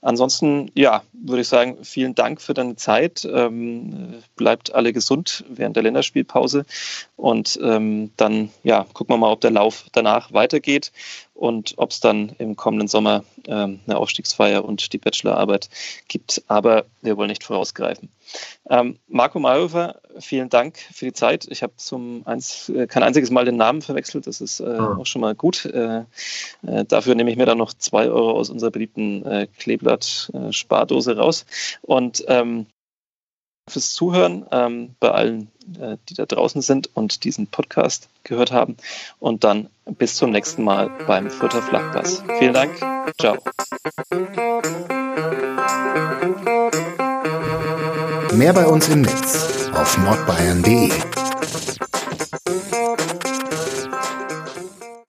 ansonsten, 0.00 0.70
ja, 0.74 1.02
würde 1.12 1.42
ich 1.42 1.48
sagen, 1.48 1.78
vielen 1.82 2.14
Dank 2.14 2.40
für 2.40 2.54
deine 2.54 2.76
Zeit. 2.76 3.28
Ähm, 3.30 4.22
bleibt 4.36 4.74
alle 4.74 4.92
gesund 4.92 5.44
während 5.48 5.76
der 5.76 5.82
Länderspielpause. 5.82 6.64
Und 7.16 7.58
ähm, 7.62 8.12
dann, 8.16 8.50
ja, 8.62 8.86
gucken 8.92 9.14
wir 9.14 9.18
mal, 9.18 9.32
ob 9.32 9.40
der 9.40 9.50
Lauf 9.50 9.86
danach 9.92 10.32
weitergeht 10.32 10.92
und 11.34 11.74
ob 11.76 11.90
es 11.90 12.00
dann 12.00 12.34
im 12.38 12.56
kommenden 12.56 12.88
Sommer 12.88 13.24
ähm, 13.46 13.80
eine 13.86 13.96
Aufstiegsfeier 13.96 14.64
und 14.64 14.92
die 14.92 14.98
Bachelorarbeit 14.98 15.68
gibt. 16.08 16.42
Aber 16.48 16.84
wir 17.02 17.16
wollen 17.16 17.28
nicht 17.28 17.44
vorausgreifen. 17.44 18.08
Ähm, 18.68 18.98
Marco 19.08 19.38
Mayhofer, 19.38 20.00
vielen 20.18 20.48
Dank 20.48 20.76
für 20.92 21.06
die 21.06 21.12
Zeit. 21.12 21.46
Ich 21.48 21.62
habe 21.62 21.72
zum 21.76 22.22
eins, 22.26 22.68
äh, 22.68 22.86
kein 22.86 23.02
einziges 23.02 23.30
Mal 23.30 23.44
den 23.44 23.56
Namen 23.56 23.82
verwechselt. 23.82 24.26
Das 24.26 24.40
ist 24.40 24.60
äh, 24.60 24.78
auch 24.78 25.06
schon 25.06 25.20
mal 25.20 25.34
gut. 25.34 25.64
Äh, 25.64 26.00
äh, 26.66 26.84
dafür 26.86 27.14
nehme 27.14 27.30
ich 27.30 27.36
mir 27.36 27.46
dann 27.46 27.58
noch 27.58 27.72
zwei 27.72 28.08
Euro 28.08 28.32
aus 28.32 28.50
unserer 28.50 28.70
beliebten 28.70 29.24
äh, 29.24 29.46
Kleeblatt-Spardose 29.88 31.16
raus. 31.16 31.46
Und 31.82 32.24
ähm, 32.28 32.66
fürs 33.68 33.92
Zuhören 33.92 34.46
ähm, 34.50 34.94
bei 34.98 35.10
allen, 35.10 35.50
äh, 35.78 35.96
die 36.08 36.14
da 36.14 36.26
draußen 36.26 36.62
sind 36.62 36.90
und 36.94 37.24
diesen 37.24 37.46
Podcast 37.48 38.08
gehört 38.24 38.52
haben. 38.52 38.76
Und 39.18 39.44
dann 39.44 39.68
bis 39.98 40.16
zum 40.16 40.30
nächsten 40.30 40.64
Mal 40.64 40.90
beim 41.06 41.30
Futter 41.30 41.62
Flachpass. 41.62 42.22
Vielen 42.38 42.54
Dank. 42.54 42.74
Ciao. 43.20 43.36
Mehr 48.32 48.52
bei 48.52 48.66
uns 48.66 48.88
im 48.88 49.02
Netz 49.02 49.70
auf 49.74 49.98
nordbayern.de. 49.98 50.90